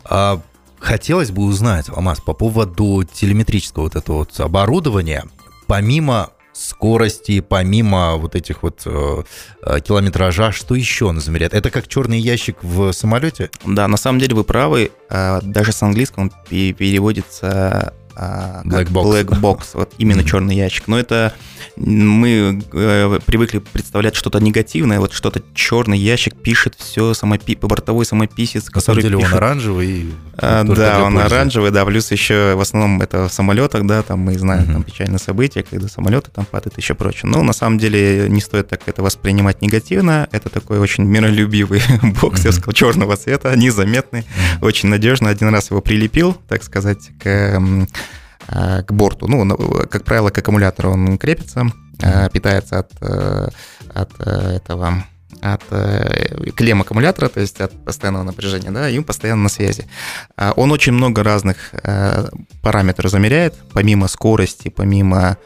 А, 0.04 0.40
хотелось 0.78 1.32
бы 1.32 1.42
узнать, 1.46 1.90
Алмаз, 1.90 2.22
по 2.22 2.34
поводу 2.34 3.04
телеметрического 3.04 3.86
вот 3.86 3.96
этого 3.96 4.18
вот 4.18 4.40
оборудования. 4.40 5.26
Помимо 5.66 6.30
скорости, 6.58 7.40
помимо 7.40 8.16
вот 8.18 8.36
этих 8.36 8.64
вот 8.64 8.82
э, 8.86 9.24
э, 9.62 9.80
километража, 9.82 10.52
что 10.52 10.76
еще 10.76 11.06
он 11.06 11.20
замеряет? 11.20 11.54
Это 11.54 11.70
как 11.70 11.88
черный 11.88 12.20
ящик 12.20 12.58
в 12.64 12.92
самолете? 12.94 13.52
Да, 13.66 13.88
на 13.88 13.98
самом 13.98 14.20
деле 14.20 14.36
вы 14.36 14.44
правы. 14.44 14.92
А, 15.10 15.40
даже 15.42 15.72
с 15.72 15.82
английского 15.84 16.24
он 16.24 16.32
переводится 16.50 17.94
а, 18.20 18.62
black 18.66 18.90
box. 18.90 19.04
black 19.06 19.40
box, 19.40 19.60
вот 19.74 19.94
именно 20.00 20.24
черный 20.24 20.56
ящик. 20.56 20.88
Но 20.88 20.98
это 20.98 21.34
мы 21.76 22.64
э, 22.74 23.20
привыкли 23.28 23.60
представлять 23.60 24.16
что-то 24.16 24.40
негативное, 24.40 25.00
вот 25.00 25.14
что-то 25.14 25.44
черный 25.54 26.00
ящик 26.00 26.36
пишет 26.36 26.74
все 26.80 27.14
самопи, 27.14 27.56
бортовой 27.56 28.06
самописец, 28.08 28.74
На 28.74 28.82
самом 28.82 29.02
деле 29.02 29.18
пишет... 29.18 29.32
он 29.34 29.38
оранжевый. 29.38 30.16
А, 30.36 30.64
да, 30.64 31.04
он 31.04 31.20
оранжевый, 31.20 31.70
да, 31.70 31.86
плюс 31.86 32.12
еще 32.12 32.56
в 32.56 32.62
основном 32.62 33.04
это 33.04 33.28
в 33.28 33.34
самолетах, 33.34 33.86
да, 33.86 34.02
там 34.02 34.20
мы 34.20 34.34
знаем 34.34 34.64
uh-huh. 34.64 34.74
там 34.74 34.84
печальные 34.84 35.20
события, 35.20 35.62
когда 35.62 35.88
самолеты 35.88 36.32
там 36.32 36.46
падают 36.46 36.80
и 36.80 36.82
еще 36.82 36.96
прочее. 36.96 37.24
Но 37.26 37.44
на 37.44 37.54
самом 37.54 37.78
деле 37.78 38.28
не 38.30 38.42
стоит 38.42 38.68
так 38.68 38.82
это 38.88 39.04
воспринимать 39.04 39.62
негативно. 39.62 40.28
Это 40.32 40.50
такой 40.50 40.80
очень 40.80 41.04
миролюбивый 41.04 41.82
бокс, 42.20 42.42
uh-huh. 42.42 42.48
я 42.48 42.52
сказал, 42.52 42.74
черного 42.74 43.16
цвета, 43.16 43.56
незаметный, 43.56 44.22
uh-huh. 44.22 44.66
очень 44.66 44.90
надежно. 44.90 45.30
Один 45.30 45.50
раз 45.50 45.70
его 45.70 45.82
прилепил, 45.82 46.36
так 46.48 46.64
сказать, 46.64 47.10
к 47.22 47.60
к 48.48 48.92
борту. 48.92 49.28
Ну, 49.28 49.58
как 49.90 50.04
правило, 50.04 50.30
к 50.30 50.38
аккумулятору 50.38 50.92
он 50.92 51.18
крепится, 51.18 51.68
э, 52.02 52.30
питается 52.32 52.80
от, 52.80 52.92
э, 53.02 53.50
от 53.94 54.20
этого 54.20 55.04
от 55.40 55.62
клем 56.56 56.82
аккумулятора, 56.82 57.30
то 57.30 57.40
есть 57.40 57.62
от 57.62 57.72
постоянного 57.86 58.24
напряжения, 58.24 58.72
да, 58.72 58.90
и 58.90 58.98
он 58.98 59.04
постоянно 59.04 59.44
на 59.44 59.50
связи. 59.50 59.86
Он 60.56 60.72
очень 60.72 60.94
много 60.94 61.22
разных 61.22 61.76
параметров 62.64 63.12
замеряет, 63.12 63.54
помимо 63.72 64.08
скорости, 64.08 64.70
помимо 64.70 65.38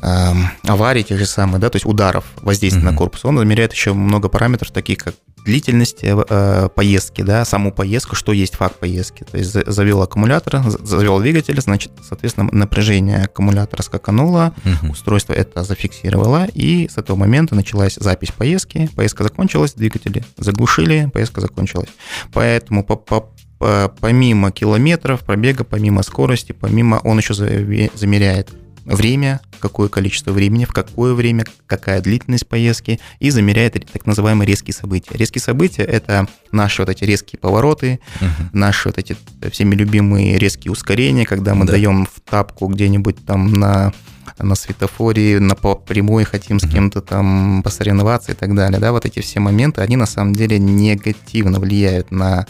аварий 0.00 1.04
тех 1.04 1.18
же 1.18 1.26
самых, 1.26 1.60
да, 1.60 1.70
то 1.70 1.76
есть 1.76 1.86
ударов, 1.86 2.24
воздействия 2.36 2.82
mm-hmm. 2.82 2.90
на 2.90 2.96
корпус, 2.96 3.24
он 3.24 3.38
замеряет 3.38 3.72
еще 3.72 3.92
много 3.92 4.28
параметров, 4.28 4.70
таких 4.70 4.98
как 4.98 5.14
длительность 5.44 5.98
э, 6.02 6.68
поездки, 6.74 7.22
да, 7.22 7.44
саму 7.44 7.70
поездку, 7.70 8.16
что 8.16 8.32
есть 8.32 8.56
факт 8.56 8.78
поездки. 8.78 9.24
То 9.24 9.36
есть 9.36 9.52
завел 9.52 10.02
аккумулятор, 10.02 10.62
завел 10.70 11.20
двигатель, 11.20 11.60
значит, 11.60 11.92
соответственно, 12.02 12.48
напряжение 12.50 13.24
аккумулятора 13.24 13.82
скакануло, 13.82 14.54
угу. 14.64 14.92
устройство 14.92 15.34
это 15.34 15.62
зафиксировало, 15.62 16.46
и 16.46 16.88
с 16.88 16.96
этого 16.96 17.16
момента 17.16 17.54
началась 17.54 17.96
запись 17.96 18.32
поездки, 18.32 18.88
поездка 18.96 19.22
закончилась, 19.22 19.74
двигатели 19.74 20.24
заглушили, 20.38 21.10
поездка 21.12 21.40
закончилась. 21.40 21.90
Поэтому 22.32 22.82
по, 22.82 22.96
по, 22.96 23.28
по, 23.58 23.94
помимо 24.00 24.50
километров 24.50 25.20
пробега, 25.20 25.64
помимо 25.64 26.02
скорости, 26.02 26.52
помимо 26.52 27.00
он 27.04 27.18
еще 27.18 27.34
замеряет 27.34 28.50
время, 28.84 29.40
какое 29.60 29.88
количество 29.88 30.32
времени, 30.32 30.64
в 30.64 30.72
какое 30.72 31.14
время, 31.14 31.44
какая 31.66 32.00
длительность 32.00 32.46
поездки, 32.46 33.00
и 33.18 33.30
замеряет 33.30 33.74
так 33.92 34.06
называемые 34.06 34.46
резкие 34.46 34.74
события. 34.74 35.16
Резкие 35.16 35.42
события— 35.42 35.82
это 35.84 36.28
наши 36.52 36.82
вот 36.82 36.88
эти 36.88 37.04
резкие 37.04 37.38
повороты, 37.38 38.00
uh-huh. 38.20 38.48
наши 38.52 38.88
вот 38.88 38.98
эти 38.98 39.16
всеми 39.50 39.74
любимые 39.74 40.38
резкие 40.38 40.70
ускорения, 40.70 41.24
когда 41.24 41.54
мы 41.54 41.66
да. 41.66 41.72
даем 41.72 42.06
в 42.06 42.20
тапку 42.20 42.66
где-нибудь 42.66 43.24
там 43.24 43.52
на 43.52 43.92
на 44.38 44.56
светофоре, 44.56 45.38
на 45.38 45.54
прямой 45.54 46.24
хотим 46.24 46.58
с 46.58 46.68
кем-то 46.68 47.00
там 47.00 47.62
посоревноваться 47.62 48.32
и 48.32 48.34
так 48.34 48.54
далее, 48.54 48.80
да, 48.80 48.90
вот 48.90 49.06
эти 49.06 49.20
все 49.20 49.38
моменты, 49.38 49.80
они 49.80 49.96
на 49.96 50.06
самом 50.06 50.32
деле 50.32 50.58
негативно 50.58 51.60
влияют 51.60 52.10
на 52.10 52.46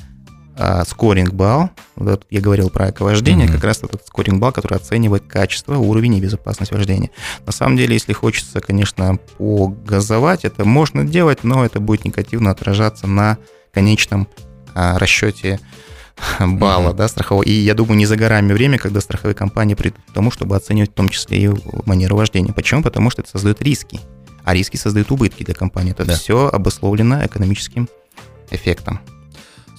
а, 0.56 0.84
скоринг-балл, 0.84 1.70
вот 1.96 2.26
я 2.30 2.40
говорил 2.40 2.70
про 2.70 2.90
эко-вождение, 2.90 3.48
mm-hmm. 3.48 3.52
как 3.52 3.64
раз 3.64 3.82
этот 3.82 4.06
скоринг-балл, 4.06 4.52
который 4.52 4.76
оценивает 4.76 5.24
качество, 5.26 5.76
уровень 5.76 6.14
и 6.14 6.20
безопасность 6.20 6.70
вождения. 6.70 7.10
На 7.44 7.52
самом 7.52 7.76
деле, 7.76 7.94
если 7.94 8.12
хочется, 8.12 8.60
конечно, 8.60 9.18
погазовать, 9.38 10.44
это 10.44 10.64
можно 10.64 11.04
делать, 11.04 11.42
но 11.42 11.64
это 11.64 11.80
будет 11.80 12.04
негативно 12.04 12.50
отражаться 12.50 13.06
на 13.06 13.38
конечном 13.72 14.28
а, 14.74 14.98
расчете 14.98 15.58
балла, 16.38 16.90
mm-hmm. 16.90 16.96
да, 16.96 17.08
страхового. 17.08 17.42
И 17.42 17.52
я 17.52 17.74
думаю, 17.74 17.96
не 17.96 18.06
за 18.06 18.16
горами 18.16 18.52
время, 18.52 18.78
когда 18.78 19.00
страховые 19.00 19.34
компании 19.34 19.74
придут 19.74 20.00
к 20.08 20.12
тому, 20.12 20.30
чтобы 20.30 20.54
оценивать 20.54 20.90
в 20.90 20.94
том 20.94 21.08
числе 21.08 21.44
и 21.44 21.50
манеру 21.86 22.16
вождения. 22.16 22.52
Почему? 22.52 22.82
Потому 22.82 23.10
что 23.10 23.22
это 23.22 23.30
создает 23.30 23.60
риски. 23.60 24.00
А 24.44 24.54
риски 24.54 24.76
создают 24.76 25.10
убытки 25.10 25.42
для 25.42 25.54
компании. 25.54 25.92
Это 25.92 26.04
да. 26.04 26.14
все 26.14 26.48
обусловлено 26.48 27.24
экономическим 27.24 27.88
эффектом. 28.50 29.00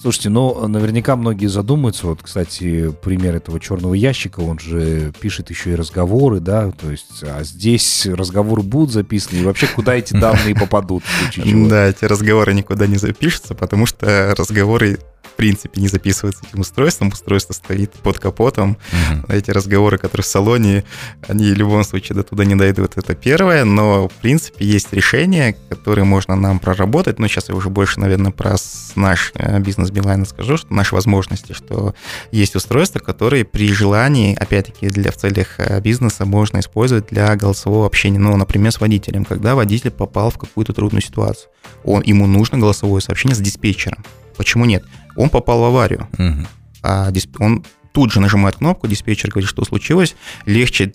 Слушайте, 0.06 0.28
ну, 0.28 0.68
наверняка 0.68 1.16
многие 1.16 1.48
задумаются. 1.48 2.06
Вот, 2.06 2.20
кстати, 2.22 2.94
пример 3.02 3.34
этого 3.34 3.58
черного 3.58 3.92
ящика, 3.92 4.38
он 4.38 4.56
же 4.60 5.12
пишет 5.18 5.50
еще 5.50 5.72
и 5.72 5.74
разговоры, 5.74 6.38
да, 6.38 6.70
то 6.70 6.92
есть, 6.92 7.24
а 7.24 7.42
здесь 7.42 8.06
разговоры 8.06 8.62
будут 8.62 8.92
записаны, 8.92 9.38
и 9.40 9.42
вообще 9.42 9.66
куда 9.66 9.96
эти 9.96 10.12
данные 10.16 10.54
попадут? 10.54 11.02
Да, 11.44 11.88
эти 11.88 12.04
разговоры 12.04 12.54
никуда 12.54 12.86
не 12.86 12.98
запишутся, 12.98 13.56
потому 13.56 13.84
что 13.84 14.32
разговоры 14.38 15.00
принципе 15.36 15.80
не 15.80 15.88
записывается 15.88 16.42
этим 16.48 16.60
устройством. 16.60 17.08
Устройство 17.08 17.52
стоит 17.52 17.92
под 17.92 18.18
капотом. 18.18 18.76
Угу. 18.92 19.32
Эти 19.32 19.50
разговоры, 19.50 19.98
которые 19.98 20.24
в 20.24 20.26
салоне, 20.26 20.84
они 21.28 21.50
в 21.52 21.54
любом 21.54 21.84
случае 21.84 22.16
до 22.16 22.22
туда 22.22 22.44
не 22.44 22.54
дойдут. 22.54 22.92
Это 22.96 23.14
первое. 23.14 23.64
Но, 23.64 24.08
в 24.08 24.12
принципе, 24.14 24.64
есть 24.64 24.92
решения, 24.92 25.56
которые 25.68 26.04
можно 26.04 26.34
нам 26.36 26.58
проработать. 26.58 27.18
Но 27.18 27.28
сейчас 27.28 27.48
я 27.48 27.54
уже 27.54 27.68
больше, 27.68 28.00
наверное, 28.00 28.32
про 28.32 28.56
наш 28.94 29.32
э, 29.34 29.58
бизнес 29.60 29.90
Билайна 29.90 30.24
скажу, 30.24 30.56
что 30.56 30.72
наши 30.72 30.94
возможности, 30.94 31.52
что 31.52 31.94
есть 32.32 32.56
устройства, 32.56 32.98
которые 32.98 33.44
при 33.44 33.72
желании, 33.72 34.34
опять-таки, 34.34 34.88
для 34.88 35.12
в 35.12 35.16
целях 35.16 35.58
э, 35.58 35.80
бизнеса 35.80 36.24
можно 36.24 36.60
использовать 36.60 37.08
для 37.08 37.34
голосового 37.36 37.86
общения. 37.86 38.18
Ну, 38.18 38.36
например, 38.36 38.72
с 38.72 38.80
водителем. 38.80 39.24
Когда 39.24 39.54
водитель 39.54 39.90
попал 39.90 40.30
в 40.30 40.38
какую-то 40.38 40.72
трудную 40.72 41.02
ситуацию, 41.02 41.50
он, 41.84 42.02
ему 42.02 42.26
нужно 42.26 42.58
голосовое 42.58 43.02
сообщение 43.02 43.36
с 43.36 43.40
диспетчером. 43.40 44.04
Почему 44.36 44.64
нет? 44.64 44.84
Он 45.16 45.30
попал 45.30 45.60
в 45.60 45.64
аварию. 45.64 46.08
Угу. 46.18 46.46
А 46.82 47.10
дисп... 47.10 47.40
он 47.40 47.64
тут 47.92 48.12
же 48.12 48.20
нажимает 48.20 48.56
кнопку, 48.56 48.86
диспетчер 48.86 49.30
говорит, 49.30 49.48
что 49.48 49.64
случилось. 49.64 50.16
Легче 50.44 50.92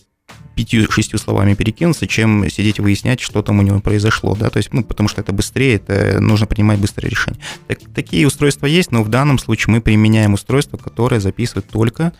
пятью-шестью 0.56 1.17
словами 1.17 1.54
перекинуться, 1.54 2.08
чем 2.08 2.49
сидеть 2.49 2.80
и 2.80 2.82
выяснять, 2.82 3.19
что 3.19 3.41
там 3.41 3.60
у 3.60 3.62
него 3.62 3.80
произошло, 3.80 4.36
да, 4.36 4.49
то 4.49 4.58
есть, 4.58 4.73
ну, 4.73 4.84
потому 4.84 5.10
что 5.10 5.21
это 5.21 5.32
быстрее, 5.32 5.75
это 5.75 6.19
нужно 6.19 6.45
принимать 6.45 6.80
быстрое 6.80 7.10
решение. 7.10 7.41
Так, 7.67 7.80
такие 7.93 8.27
устройства 8.27 8.65
есть, 8.65 8.91
но 8.91 9.04
в 9.04 9.10
данном 9.10 9.39
случае 9.39 9.73
мы 9.73 9.82
применяем 9.82 10.34
устройство, 10.34 10.77
которое 10.77 11.19
записывает 11.19 11.67
только 11.69 12.13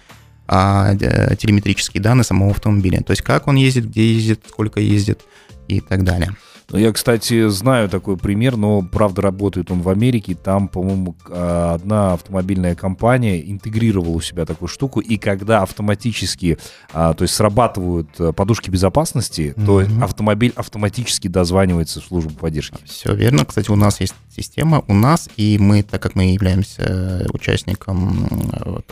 а, 0.48 0.96
телеметрические 0.96 2.02
данные 2.02 2.24
самого 2.24 2.52
автомобиля, 2.52 3.02
то 3.02 3.12
есть 3.12 3.22
как 3.22 3.48
он 3.48 3.56
ездит, 3.56 3.86
где 3.86 4.14
ездит, 4.14 4.46
сколько 4.48 4.80
ездит 4.80 5.22
и 5.68 5.80
так 5.82 6.04
далее. 6.04 6.36
Ну, 6.72 6.80
я, 6.80 6.94
кстати, 6.94 7.50
знаю 7.50 7.90
такой 7.90 8.16
пример, 8.16 8.56
но, 8.56 8.82
правда, 8.82 9.22
работает 9.22 9.72
он 9.72 9.82
в 9.82 9.90
Америке. 9.90 10.36
Там, 10.36 10.70
по-моему, 10.70 11.16
а, 11.30 11.76
одна 11.76 12.14
автомобильная 12.14 12.76
компания 12.76 13.42
интегрировала 13.52 14.16
у 14.16 14.22
себя 14.22 14.46
такую 14.46 14.70
штуку, 14.70 15.02
и 15.02 15.18
когда 15.18 15.64
автоматически, 15.64 16.58
а, 16.94 17.14
то 17.14 17.24
есть 17.24 17.34
срабатывают 17.34 18.10
э, 18.20 18.32
подушки 18.32 18.70
безопасности, 18.70 19.54
mm-hmm. 19.56 19.66
то 19.66 20.06
автомобиль 20.06 20.54
автоматически 20.56 21.28
дозванивается 21.28 22.00
в 22.00 22.06
службу 22.06 22.34
поддержки. 22.34 22.78
Все 22.86 23.14
верно. 23.14 23.44
Кстати, 23.44 23.70
у 23.70 23.76
нас 23.76 24.00
есть 24.00 24.16
система, 24.34 24.84
у 24.88 24.94
нас, 24.94 25.30
и 25.36 25.58
мы, 25.60 25.84
так 25.84 26.02
как 26.02 26.16
мы 26.16 26.32
являемся 26.32 26.84
э, 26.84 27.26
участником 27.34 28.28
вот, 28.64 28.86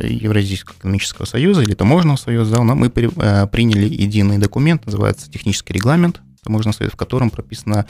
Евразийского 0.00 0.74
экономического 0.78 1.26
союза 1.26 1.62
или 1.62 1.74
таможенного 1.74 2.16
союза, 2.16 2.56
да, 2.56 2.62
мы 2.62 2.88
э, 2.88 3.46
приняли 3.46 3.86
единый 3.86 4.38
документ, 4.38 4.86
называется 4.86 5.30
технический 5.30 5.72
регламент, 5.72 6.20
таможенного 6.42 6.76
союза, 6.76 6.94
в 6.94 6.98
котором 6.98 7.30
прописана 7.30 7.86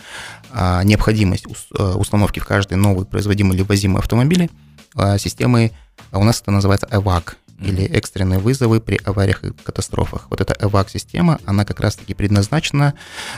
а, 0.51 0.83
необходимость 0.85 1.47
э, 1.47 1.83
установки 1.95 2.41
в 2.41 2.47
каждый 2.47 2.75
новый 2.75 3.07
производимый 3.07 3.57
или 3.57 3.63
возимый 3.63 4.01
автомобиль 4.01 4.51
а, 4.95 5.19
системы, 5.19 5.73
а 6.11 6.19
у 6.19 6.25
нас 6.25 6.41
это 6.41 6.51
называется 6.51 6.87
EVAC, 6.91 7.35
или 7.61 7.85
экстренные 7.85 8.39
вызовы 8.39 8.81
при 8.81 8.97
авариях 9.05 9.45
и 9.45 9.53
катастрофах. 9.53 10.27
Вот 10.31 10.41
эта 10.41 10.55
EVAC-система, 10.55 11.39
она 11.45 11.65
как 11.65 11.81
раз-таки 11.81 12.15
предназначена 12.15 12.95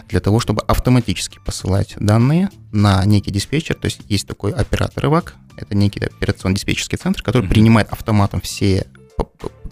для 0.09 0.20
того, 0.20 0.40
чтобы 0.40 0.62
автоматически 0.62 1.40
посылать 1.44 1.94
данные 1.98 2.51
на 2.70 3.05
некий 3.05 3.31
диспетчер, 3.31 3.75
то 3.75 3.87
есть 3.87 4.01
есть 4.09 4.27
такой 4.27 4.53
оператор 4.53 5.07
EVAC, 5.07 5.33
это 5.57 5.75
некий 5.75 6.01
операционно-диспетчерский 6.05 6.98
центр, 6.98 7.22
который 7.22 7.46
mm-hmm. 7.46 7.51
принимает 7.51 7.88
автоматом 7.92 8.40
все 8.40 8.87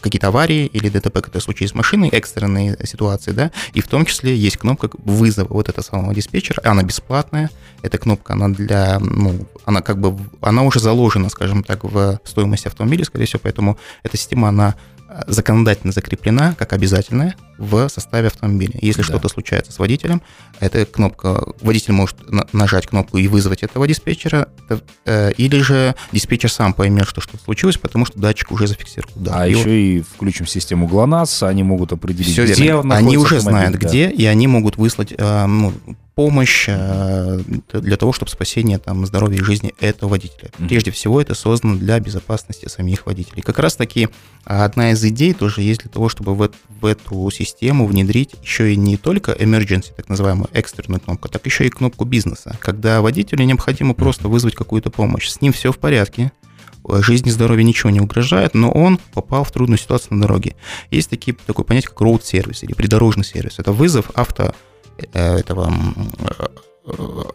какие-то 0.01 0.29
аварии 0.29 0.67
или 0.67 0.89
ДТП, 0.89 1.21
которые 1.21 1.43
случились 1.43 1.71
с 1.71 1.75
машиной, 1.75 2.09
экстренные 2.09 2.77
ситуации, 2.85 3.33
да, 3.33 3.51
и 3.73 3.81
в 3.81 3.89
том 3.89 4.05
числе 4.05 4.35
есть 4.37 4.57
кнопка 4.57 4.89
вызова 5.05 5.49
вот 5.53 5.69
этого 5.69 5.85
самого 5.85 6.15
диспетчера, 6.15 6.61
она 6.65 6.83
бесплатная, 6.83 7.51
эта 7.83 7.99
кнопка, 7.99 8.33
она 8.35 8.49
для, 8.49 8.99
ну, 8.99 9.47
она 9.65 9.83
как 9.83 9.99
бы, 9.99 10.19
она 10.41 10.63
уже 10.63 10.81
заложена, 10.81 11.29
скажем 11.29 11.63
так, 11.63 11.85
в 11.85 12.21
стоимость 12.25 12.67
автомобиля, 12.67 13.05
скорее 13.05 13.27
всего, 13.27 13.41
поэтому 13.43 13.79
эта 14.03 14.17
система, 14.17 14.49
она 14.49 14.75
законодательно 15.27 15.93
закреплена 15.93 16.55
как 16.57 16.73
обязательная 16.73 17.35
в 17.61 17.88
составе 17.88 18.29
автомобиля. 18.29 18.73
Если 18.81 19.03
да. 19.03 19.07
что-то 19.07 19.29
случается 19.29 19.70
с 19.70 19.79
водителем, 19.79 20.23
эта 20.59 20.85
кнопка, 20.87 21.44
водитель 21.61 21.92
может 21.92 22.16
нажать 22.53 22.87
кнопку 22.87 23.18
и 23.18 23.29
вызвать 23.29 23.62
этого 23.62 23.87
диспетчера, 23.87 24.49
э, 25.05 25.33
или 25.33 25.61
же 25.61 25.94
диспетчер 26.11 26.51
сам 26.51 26.73
поймет, 26.73 27.07
что 27.07 27.20
что-то 27.20 27.44
случилось, 27.44 27.77
потому 27.77 28.07
что 28.07 28.18
датчик 28.18 28.51
уже 28.51 28.66
зафиксировал. 28.66 29.12
Да, 29.14 29.42
а 29.42 29.46
и 29.46 29.53
еще 29.53 29.81
и 29.81 30.03
включим 30.03 30.46
систему 30.46 30.88
ГЛОНАСС, 30.88 31.42
они 31.44 31.62
могут 31.62 31.92
определить, 31.92 32.33
Все 32.33 32.44
где 32.44 32.55
верно. 32.55 32.96
Они 32.96 33.16
уже 33.18 33.40
знают, 33.40 33.79
да. 33.79 33.87
где, 33.87 34.09
и 34.09 34.25
они 34.25 34.46
могут 34.46 34.77
выслать 34.77 35.12
э, 35.16 35.46
ну, 35.46 35.75
помощь 36.20 36.66
э, 36.68 37.40
для 37.73 37.96
того, 37.96 38.12
чтобы 38.12 38.31
спасение 38.31 38.79
там, 38.79 39.07
здоровья 39.07 39.38
и 39.38 39.42
жизни 39.42 39.75
этого 39.81 40.11
водителя. 40.11 40.51
Mm-hmm. 40.51 40.68
Прежде 40.68 40.90
всего, 40.90 41.18
это 41.18 41.35
создано 41.35 41.77
для 41.77 41.99
безопасности 41.99 42.68
самих 42.68 43.07
водителей. 43.07 43.42
Как 43.42 43.59
раз-таки 43.59 44.09
одна 44.44 44.90
из 44.90 45.03
идей 45.03 45.33
тоже 45.33 45.62
есть 45.62 45.81
для 45.81 45.90
того, 45.90 46.11
чтобы 46.11 46.35
в, 46.35 46.51
в 46.81 46.85
эту 46.85 47.31
систему 47.31 47.50
внедрить 47.61 48.35
еще 48.43 48.73
и 48.73 48.77
не 48.77 48.97
только 48.97 49.33
emergency, 49.33 49.93
так 49.97 50.09
называемую 50.09 50.49
экстренную 50.53 51.01
кнопку, 51.01 51.29
так 51.29 51.45
еще 51.47 51.67
и 51.67 51.71
кнопку 51.71 52.05
бизнеса, 52.05 52.57
когда 52.61 53.01
водителю 53.01 53.45
необходимо 53.45 53.95
просто 53.95 54.29
вызвать 54.29 54.55
какую-то 54.55 54.91
помощь. 54.91 55.29
С 55.29 55.41
ним 55.41 55.53
все 55.53 55.73
в 55.73 55.79
порядке, 55.79 56.33
жизни 57.01 57.29
и 57.29 57.33
здоровью 57.33 57.65
ничего 57.65 57.91
не 57.91 58.01
угрожает, 58.01 58.55
но 58.55 58.71
он 58.71 58.99
попал 59.15 59.45
в 59.45 59.53
трудную 59.53 59.79
ситуацию 59.79 60.15
на 60.15 60.23
дороге. 60.23 60.57
Есть 60.91 61.11
такие, 61.11 61.37
такое 61.47 61.65
понятие, 61.65 61.91
как 61.91 62.01
роуд-сервис 62.01 62.63
или 62.63 62.73
придорожный 62.73 63.25
сервис. 63.25 63.59
Это 63.59 63.73
вызов 63.73 64.11
авто 64.15 64.55
Э, 65.13 65.37
этого 65.37 65.73
э, 66.19 66.47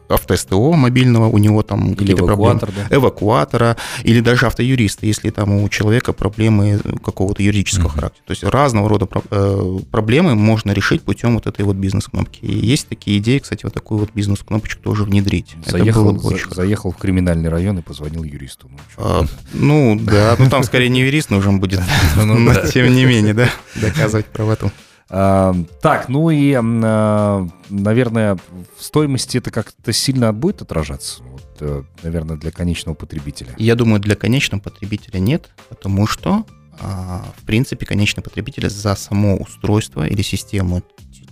авто-СТО 0.10 0.74
мобильного, 0.74 1.28
у 1.28 1.38
него 1.38 1.64
там 1.64 1.96
какие-то 1.96 2.26
проблемы, 2.26 2.60
да? 2.60 2.96
эвакуатора, 2.96 3.78
или 4.04 4.20
даже 4.20 4.48
автоюриста, 4.48 5.06
если 5.06 5.30
там 5.30 5.54
у 5.64 5.70
человека 5.70 6.14
проблемы 6.14 6.80
какого-то 7.04 7.44
юридического 7.44 7.88
uh-huh. 7.88 7.96
характера. 7.96 8.24
То 8.26 8.32
есть 8.32 8.44
разного 8.44 8.90
рода 8.90 9.08
э, 9.32 9.80
проблемы 9.92 10.36
можно 10.36 10.72
решить 10.72 11.04
путем 11.04 11.36
вот 11.36 11.48
этой 11.48 11.64
вот 11.64 11.76
бизнес-кнопки. 11.76 12.40
И 12.44 12.66
есть 12.66 12.88
такие 12.88 13.20
идеи, 13.20 13.40
кстати, 13.40 13.64
вот 13.64 13.74
такую 13.74 14.00
вот 14.00 14.10
бизнес-кнопочку 14.14 14.82
тоже 14.82 15.04
внедрить. 15.04 15.56
Заехал, 15.66 16.10
Это 16.10 16.20
было 16.20 16.32
бы 16.32 16.38
за, 16.38 16.56
заехал 16.56 16.92
в 16.92 16.98
криминальный 16.98 17.50
район 17.50 17.78
и 17.80 17.82
позвонил 17.82 18.24
юристу. 18.24 18.70
Ну, 18.70 18.80
а, 18.98 19.26
ну 19.54 20.00
да, 20.00 20.36
ну 20.40 20.50
там 20.50 20.64
скорее 20.64 20.90
не 20.90 21.02
юрист 21.02 21.30
нужен 21.30 21.60
будет, 21.60 21.82
ну 22.16 22.38
но 22.38 22.54
тем 22.68 22.94
не 22.94 23.06
менее, 23.06 23.34
да, 23.34 23.50
доказывать 23.76 24.26
правоту. 24.26 24.72
Так, 25.08 26.10
ну 26.10 26.30
и, 26.32 26.54
а, 26.58 27.48
наверное, 27.70 28.38
в 28.78 28.84
стоимости 28.84 29.38
это 29.38 29.52
как-то 29.52 29.94
сильно 29.94 30.34
будет 30.34 30.64
отражаться, 30.64 31.22
вот, 31.24 31.58
э, 31.60 31.84
наверное, 32.02 32.38
для 32.38 32.52
конечного 32.52 32.96
потребителя. 32.96 33.54
Я 33.58 33.76
думаю, 33.76 34.00
для 34.00 34.16
конечного 34.16 34.62
потребителя 34.62 35.20
нет, 35.20 35.52
потому 35.70 36.08
что, 36.08 36.46
а, 36.80 37.24
в 37.38 37.44
принципе, 37.44 37.86
конечный 37.86 38.24
потребитель 38.24 38.68
за 38.68 38.96
само 38.96 39.38
устройство 39.38 40.08
или 40.08 40.24
систему 40.24 40.82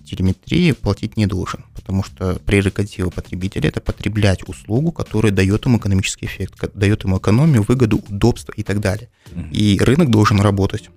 телеметрии 0.06 0.72
платить 0.74 1.18
не 1.18 1.26
должен, 1.26 1.66
потому 1.74 2.04
что 2.04 2.36
прерогатива 2.46 3.10
потребителя– 3.10 3.70
это 3.70 3.82
потреблять 3.82 4.48
услугу, 4.48 4.92
которая 4.92 5.32
дает 5.32 5.66
ему 5.66 5.78
экономический 5.78 6.28
эффект, 6.28 6.72
дает 6.76 7.04
ему 7.04 7.18
экономию, 7.18 7.64
выгоду, 7.64 7.98
удобство 7.98 8.54
и 8.56 8.64
так 8.64 8.80
далее. 8.80 9.10
И 9.52 9.80
рынок 9.82 10.10
должен 10.10 10.40
работать, 10.40 10.90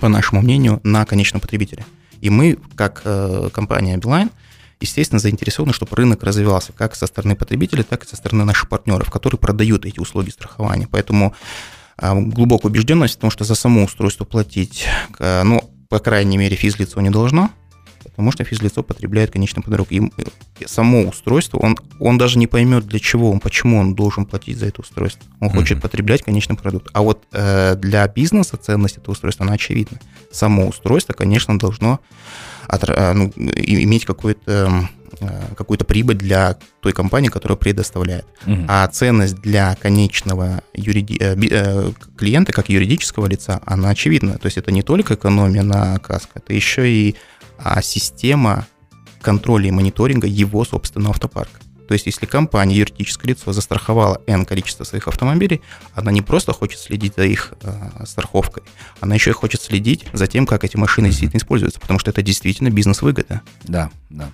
по 0.00 0.08
нашему 0.08 0.42
мнению, 0.42 0.80
на 0.84 1.04
конечном 1.04 1.40
потребителе. 1.40 1.84
И 2.20 2.30
мы, 2.30 2.58
как 2.74 3.02
э, 3.04 3.50
компания 3.52 3.96
Beeline, 3.96 4.30
естественно, 4.80 5.18
заинтересованы, 5.18 5.72
чтобы 5.72 5.96
рынок 5.96 6.22
развивался 6.22 6.72
как 6.72 6.94
со 6.94 7.06
стороны 7.06 7.36
потребителей, 7.36 7.82
так 7.82 8.04
и 8.04 8.08
со 8.08 8.16
стороны 8.16 8.44
наших 8.44 8.68
партнеров, 8.68 9.10
которые 9.10 9.38
продают 9.38 9.84
эти 9.86 10.00
услуги 10.00 10.30
страхования. 10.30 10.88
Поэтому 10.90 11.34
э, 12.00 12.14
глубокая 12.14 12.70
убежденность 12.70 13.16
в 13.16 13.18
том, 13.18 13.30
что 13.30 13.44
за 13.44 13.54
само 13.54 13.84
устройство 13.84 14.24
платить, 14.24 14.86
э, 15.18 15.42
ну, 15.42 15.62
по 15.88 15.98
крайней 15.98 16.38
мере, 16.38 16.56
физлицо 16.56 17.00
не 17.00 17.10
должно, 17.10 17.50
потому 18.18 18.32
что 18.32 18.42
физлицо 18.42 18.82
потребляет 18.82 19.30
конечный 19.30 19.62
подарок. 19.62 19.92
И 19.92 20.02
само 20.66 21.02
устройство, 21.02 21.58
он, 21.58 21.78
он 22.00 22.18
даже 22.18 22.36
не 22.36 22.48
поймет, 22.48 22.84
для 22.84 22.98
чего 22.98 23.30
он, 23.30 23.38
почему 23.38 23.78
он 23.78 23.94
должен 23.94 24.26
платить 24.26 24.58
за 24.58 24.66
это 24.66 24.80
устройство. 24.80 25.24
Он 25.38 25.48
mm-hmm. 25.48 25.54
хочет 25.54 25.80
потреблять 25.80 26.24
конечный 26.24 26.56
продукт. 26.56 26.88
А 26.94 27.02
вот 27.02 27.22
э, 27.30 27.76
для 27.76 28.08
бизнеса 28.08 28.56
ценность 28.56 28.96
этого 28.96 29.12
устройства, 29.12 29.46
она 29.46 29.54
очевидна. 29.54 30.00
Само 30.32 30.66
устройство, 30.66 31.12
конечно, 31.12 31.56
должно 31.60 32.00
от, 32.66 32.88
э, 32.88 33.12
ну, 33.12 33.32
иметь 33.36 34.04
какой-то 34.04 34.88
э, 35.20 35.54
какую-то 35.56 35.84
прибыль 35.84 36.16
для 36.16 36.56
той 36.80 36.92
компании, 36.92 37.28
которая 37.28 37.56
предоставляет. 37.56 38.26
Угу. 38.46 38.64
А 38.66 38.88
ценность 38.88 39.36
для 39.36 39.76
конечного 39.76 40.62
юриди... 40.74 41.18
Э, 41.20 41.92
клиента, 42.16 42.50
как 42.50 42.68
юридического 42.68 43.26
лица, 43.26 43.60
она 43.64 43.90
очевидна. 43.90 44.38
То 44.38 44.46
есть 44.46 44.58
это 44.58 44.72
не 44.72 44.82
только 44.82 45.14
экономия 45.14 45.62
на 45.62 46.00
каско, 46.00 46.32
это 46.34 46.52
еще 46.52 46.90
и 46.90 47.14
а 47.58 47.82
система 47.82 48.66
контроля 49.20 49.68
и 49.68 49.70
мониторинга 49.70 50.26
его 50.26 50.64
собственного 50.64 51.10
автопарка. 51.10 51.60
То 51.88 51.94
есть, 51.94 52.04
если 52.04 52.26
компания, 52.26 52.76
юридическое 52.76 53.30
лицо 53.30 53.50
застраховала 53.52 54.20
N 54.26 54.44
количество 54.44 54.84
своих 54.84 55.08
автомобилей, 55.08 55.62
она 55.94 56.12
не 56.12 56.20
просто 56.20 56.52
хочет 56.52 56.80
следить 56.80 57.14
за 57.16 57.24
их 57.24 57.54
э, 57.62 58.04
страховкой, 58.04 58.62
она 59.00 59.14
еще 59.14 59.30
и 59.30 59.32
хочет 59.32 59.62
следить 59.62 60.04
за 60.12 60.26
тем, 60.26 60.46
как 60.46 60.64
эти 60.64 60.76
машины 60.76 61.08
действительно 61.08 61.38
используются, 61.38 61.80
потому 61.80 61.98
что 61.98 62.10
это 62.10 62.20
действительно 62.20 62.68
бизнес-выгода. 62.68 63.40
Да, 63.64 63.90
да. 64.10 64.30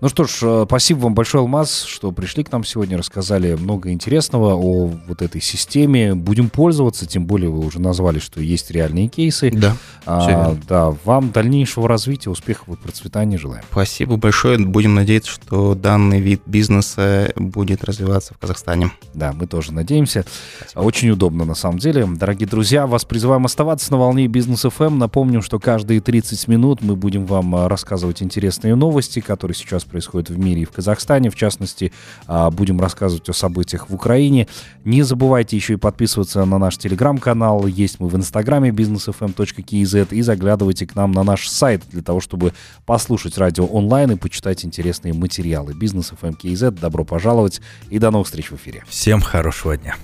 Ну 0.00 0.08
что 0.08 0.24
ж, 0.24 0.38
э, 0.42 0.64
спасибо 0.66 0.98
вам 1.00 1.14
большое, 1.14 1.42
Алмаз, 1.42 1.84
что 1.84 2.12
пришли 2.12 2.44
к 2.44 2.52
нам 2.52 2.64
сегодня, 2.64 2.98
рассказали 2.98 3.54
много 3.54 3.90
интересного 3.90 4.54
о 4.54 4.86
вот 4.86 5.22
этой 5.22 5.40
системе. 5.40 6.14
Будем 6.14 6.50
пользоваться, 6.50 7.06
тем 7.06 7.26
более 7.26 7.48
вы 7.48 7.64
уже 7.64 7.80
назвали, 7.80 8.18
что 8.18 8.40
есть 8.40 8.70
реальные 8.70 9.08
кейсы. 9.08 9.50
Да. 9.50 9.76
А, 10.04 10.56
да, 10.68 10.90
вам 11.04 11.30
дальнейшего 11.30 11.88
развития, 11.88 12.30
успехов 12.30 12.68
и 12.68 12.76
процветания 12.76 13.38
желаем. 13.38 13.64
Спасибо 13.70 14.16
большое. 14.16 14.58
Будем 14.58 14.94
надеяться, 14.94 15.30
что 15.30 15.74
данный 15.74 16.20
вид 16.20 16.42
бизнеса 16.44 17.32
будет 17.36 17.84
развиваться 17.84 18.34
в 18.34 18.38
Казахстане. 18.38 18.90
Да, 19.14 19.32
мы 19.32 19.46
тоже 19.46 19.72
надеемся. 19.72 20.24
Спасибо. 20.58 20.80
Очень 20.80 21.10
удобно 21.10 21.44
на 21.44 21.54
самом 21.54 21.78
деле. 21.78 22.04
Дорогие 22.06 22.48
друзья, 22.48 22.86
вас 22.86 23.04
призываем 23.04 23.46
оставаться 23.46 23.92
на 23.92 23.98
волне 23.98 24.26
бизнес 24.26 24.64
FM. 24.64 24.96
Напомню, 24.96 25.40
что 25.40 25.58
каждые 25.58 26.00
30 26.00 26.48
минут 26.48 26.82
мы 26.82 26.96
будем 26.96 27.24
вам 27.26 27.54
а, 27.54 27.68
рассказывать 27.68 28.22
интересные 28.22 28.74
новости, 28.74 29.20
которые 29.20 29.54
сейчас 29.54 29.83
происходит 29.86 30.30
в 30.30 30.38
мире 30.38 30.62
и 30.62 30.64
в 30.64 30.70
Казахстане. 30.70 31.30
В 31.30 31.36
частности, 31.36 31.92
а, 32.26 32.50
будем 32.50 32.80
рассказывать 32.80 33.28
о 33.28 33.32
событиях 33.32 33.88
в 33.88 33.94
Украине. 33.94 34.48
Не 34.84 35.02
забывайте 35.02 35.56
еще 35.56 35.74
и 35.74 35.76
подписываться 35.76 36.44
на 36.44 36.58
наш 36.58 36.76
телеграм-канал. 36.78 37.66
Есть 37.66 38.00
мы 38.00 38.08
в 38.08 38.16
инстаграме 38.16 38.70
businessfm.kz 38.70 40.08
и 40.14 40.22
заглядывайте 40.22 40.86
к 40.86 40.94
нам 40.94 41.12
на 41.12 41.22
наш 41.22 41.48
сайт 41.48 41.82
для 41.90 42.02
того, 42.02 42.20
чтобы 42.20 42.52
послушать 42.86 43.38
радио 43.38 43.66
онлайн 43.66 44.12
и 44.12 44.16
почитать 44.16 44.64
интересные 44.64 45.14
материалы. 45.14 45.72
FM 45.72 46.70
Добро 46.70 47.04
пожаловать 47.04 47.60
и 47.90 47.98
до 47.98 48.10
новых 48.10 48.26
встреч 48.26 48.50
в 48.50 48.56
эфире. 48.56 48.84
Всем 48.88 49.20
хорошего 49.20 49.76
дня. 49.76 49.96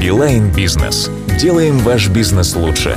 Билайн 0.00 0.52
Бизнес. 0.52 1.10
Делаем 1.40 1.78
ваш 1.78 2.08
бизнес 2.08 2.54
лучше. 2.54 2.96